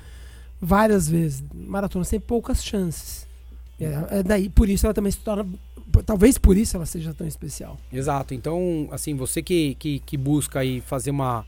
várias 0.60 1.08
vezes. 1.08 1.42
Maratona 1.52 2.04
tem 2.04 2.20
poucas 2.20 2.64
chances. 2.64 3.26
É, 3.80 4.18
é 4.18 4.22
daí, 4.22 4.48
por 4.48 4.68
isso 4.68 4.86
ela 4.86 4.94
também 4.94 5.10
se 5.10 5.18
torna. 5.18 5.46
Talvez 6.06 6.38
por 6.38 6.56
isso 6.56 6.76
ela 6.76 6.86
seja 6.86 7.12
tão 7.12 7.26
especial. 7.26 7.76
Exato. 7.92 8.34
Então, 8.34 8.88
assim, 8.90 9.14
você 9.14 9.42
que, 9.42 9.74
que, 9.76 9.98
que 10.00 10.16
busca 10.16 10.60
aí 10.60 10.80
fazer 10.80 11.10
uma, 11.10 11.44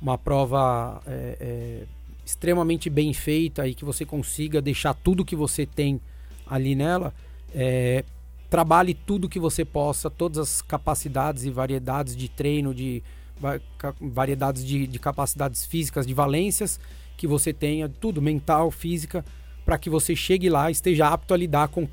uma 0.00 0.16
prova 0.16 1.02
é, 1.06 1.36
é, 1.40 1.86
extremamente 2.24 2.88
bem 2.88 3.12
feita 3.12 3.66
e 3.66 3.74
que 3.74 3.84
você 3.84 4.04
consiga 4.04 4.60
deixar 4.60 4.94
tudo 4.94 5.24
que 5.24 5.36
você 5.36 5.66
tem 5.66 6.00
ali 6.46 6.74
nela, 6.74 7.12
é, 7.54 8.04
trabalhe 8.48 8.94
tudo 8.94 9.28
que 9.28 9.38
você 9.38 9.64
possa, 9.64 10.08
todas 10.08 10.38
as 10.38 10.62
capacidades 10.62 11.44
e 11.44 11.50
variedades 11.50 12.16
de 12.16 12.28
treino, 12.28 12.74
de 12.74 13.02
variedades 14.00 14.64
de, 14.64 14.86
de 14.86 14.98
capacidades 14.98 15.64
físicas, 15.64 16.06
de 16.06 16.14
valências 16.14 16.80
que 17.16 17.26
você 17.26 17.52
tenha, 17.52 17.88
tudo 17.88 18.22
mental, 18.22 18.70
física, 18.70 19.24
para 19.64 19.78
que 19.78 19.90
você 19.90 20.16
chegue 20.16 20.48
lá 20.48 20.70
esteja 20.70 21.08
apto 21.08 21.34
a 21.34 21.36
lidar 21.36 21.68
com 21.68 21.86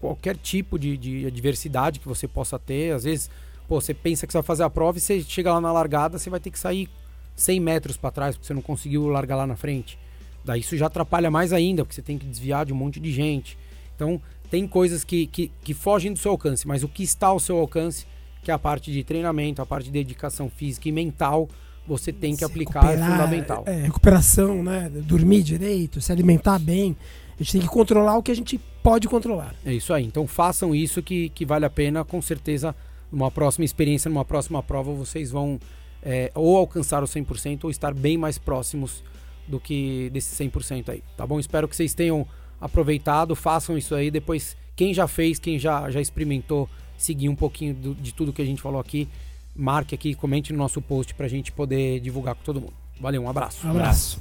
qualquer 0.00 0.36
tipo 0.36 0.78
de, 0.78 0.96
de 0.96 1.26
adversidade 1.26 2.00
que 2.00 2.08
você 2.08 2.26
possa 2.26 2.58
ter. 2.58 2.92
Às 2.92 3.04
vezes, 3.04 3.30
pô, 3.68 3.80
você 3.80 3.94
pensa 3.94 4.26
que 4.26 4.32
você 4.32 4.38
vai 4.38 4.42
fazer 4.42 4.64
a 4.64 4.70
prova 4.70 4.98
e 4.98 5.00
você 5.00 5.20
chega 5.22 5.52
lá 5.52 5.60
na 5.60 5.72
largada, 5.72 6.18
você 6.18 6.28
vai 6.28 6.40
ter 6.40 6.50
que 6.50 6.58
sair 6.58 6.88
100 7.34 7.60
metros 7.60 7.96
para 7.96 8.10
trás 8.10 8.36
porque 8.36 8.46
você 8.46 8.54
não 8.54 8.62
conseguiu 8.62 9.06
largar 9.08 9.36
lá 9.36 9.46
na 9.46 9.56
frente. 9.56 9.98
Daí 10.44 10.60
isso 10.60 10.76
já 10.76 10.86
atrapalha 10.86 11.30
mais 11.30 11.52
ainda, 11.52 11.84
porque 11.84 11.94
você 11.94 12.02
tem 12.02 12.18
que 12.18 12.26
desviar 12.26 12.66
de 12.66 12.72
um 12.72 12.76
monte 12.76 12.98
de 12.98 13.12
gente. 13.12 13.56
Então, 13.94 14.20
tem 14.50 14.66
coisas 14.66 15.04
que, 15.04 15.26
que, 15.26 15.50
que 15.62 15.72
fogem 15.72 16.12
do 16.12 16.18
seu 16.18 16.32
alcance, 16.32 16.66
mas 16.66 16.82
o 16.82 16.88
que 16.88 17.02
está 17.02 17.28
ao 17.28 17.38
seu 17.38 17.58
alcance, 17.58 18.06
que 18.42 18.50
é 18.50 18.54
a 18.54 18.58
parte 18.58 18.90
de 18.92 19.04
treinamento, 19.04 19.62
a 19.62 19.66
parte 19.66 19.84
de 19.86 19.92
dedicação 19.92 20.50
física 20.50 20.88
e 20.88 20.92
mental, 20.92 21.48
você 21.86 22.12
tem 22.12 22.32
que 22.32 22.38
Se 22.38 22.44
aplicar, 22.44 22.84
é 22.92 22.98
fundamental. 22.98 23.64
é, 23.66 23.82
recuperação, 23.82 24.62
né? 24.62 24.90
Dormir 24.92 25.42
direito, 25.42 26.00
se 26.00 26.10
alimentar 26.12 26.58
bem. 26.58 26.96
A 27.38 27.42
gente 27.42 27.52
tem 27.52 27.60
que 27.60 27.68
controlar 27.68 28.16
o 28.18 28.22
que 28.22 28.30
a 28.30 28.36
gente 28.36 28.58
pode 28.82 29.08
controlar. 29.08 29.54
É 29.64 29.72
isso 29.72 29.92
aí. 29.92 30.04
Então 30.04 30.26
façam 30.26 30.74
isso 30.74 31.02
que, 31.02 31.28
que 31.30 31.44
vale 31.44 31.64
a 31.64 31.70
pena. 31.70 32.04
Com 32.04 32.20
certeza, 32.20 32.74
numa 33.10 33.30
próxima 33.30 33.64
experiência, 33.64 34.08
numa 34.08 34.24
próxima 34.24 34.62
prova, 34.62 34.92
vocês 34.92 35.30
vão 35.30 35.58
é, 36.02 36.30
ou 36.34 36.56
alcançar 36.56 37.02
o 37.02 37.06
100% 37.06 37.64
ou 37.64 37.70
estar 37.70 37.94
bem 37.94 38.18
mais 38.18 38.38
próximos 38.38 39.02
do 39.46 39.58
que 39.60 40.10
desse 40.12 40.34
100% 40.44 40.88
aí. 40.88 41.02
Tá 41.16 41.26
bom? 41.26 41.38
Espero 41.38 41.66
que 41.68 41.74
vocês 41.76 41.94
tenham 41.94 42.26
aproveitado. 42.60 43.34
Façam 43.34 43.76
isso 43.76 43.94
aí. 43.94 44.10
Depois, 44.10 44.56
quem 44.76 44.92
já 44.94 45.06
fez, 45.08 45.38
quem 45.38 45.58
já, 45.58 45.90
já 45.90 46.00
experimentou, 46.00 46.68
seguir 46.96 47.28
um 47.28 47.34
pouquinho 47.36 47.74
do- 47.74 47.94
de 47.94 48.12
tudo 48.14 48.32
que 48.32 48.40
a 48.42 48.44
gente 48.44 48.62
falou 48.62 48.80
aqui, 48.80 49.08
marque 49.54 49.94
aqui, 49.94 50.14
comente 50.14 50.52
no 50.52 50.58
nosso 50.58 50.80
post 50.80 51.14
pra 51.14 51.26
gente 51.28 51.50
poder 51.52 52.00
divulgar 52.00 52.34
com 52.34 52.42
todo 52.42 52.60
mundo. 52.60 52.74
Valeu, 53.00 53.22
um 53.22 53.28
abraço. 53.28 53.66
Um 53.66 53.70
abraço. 53.70 54.20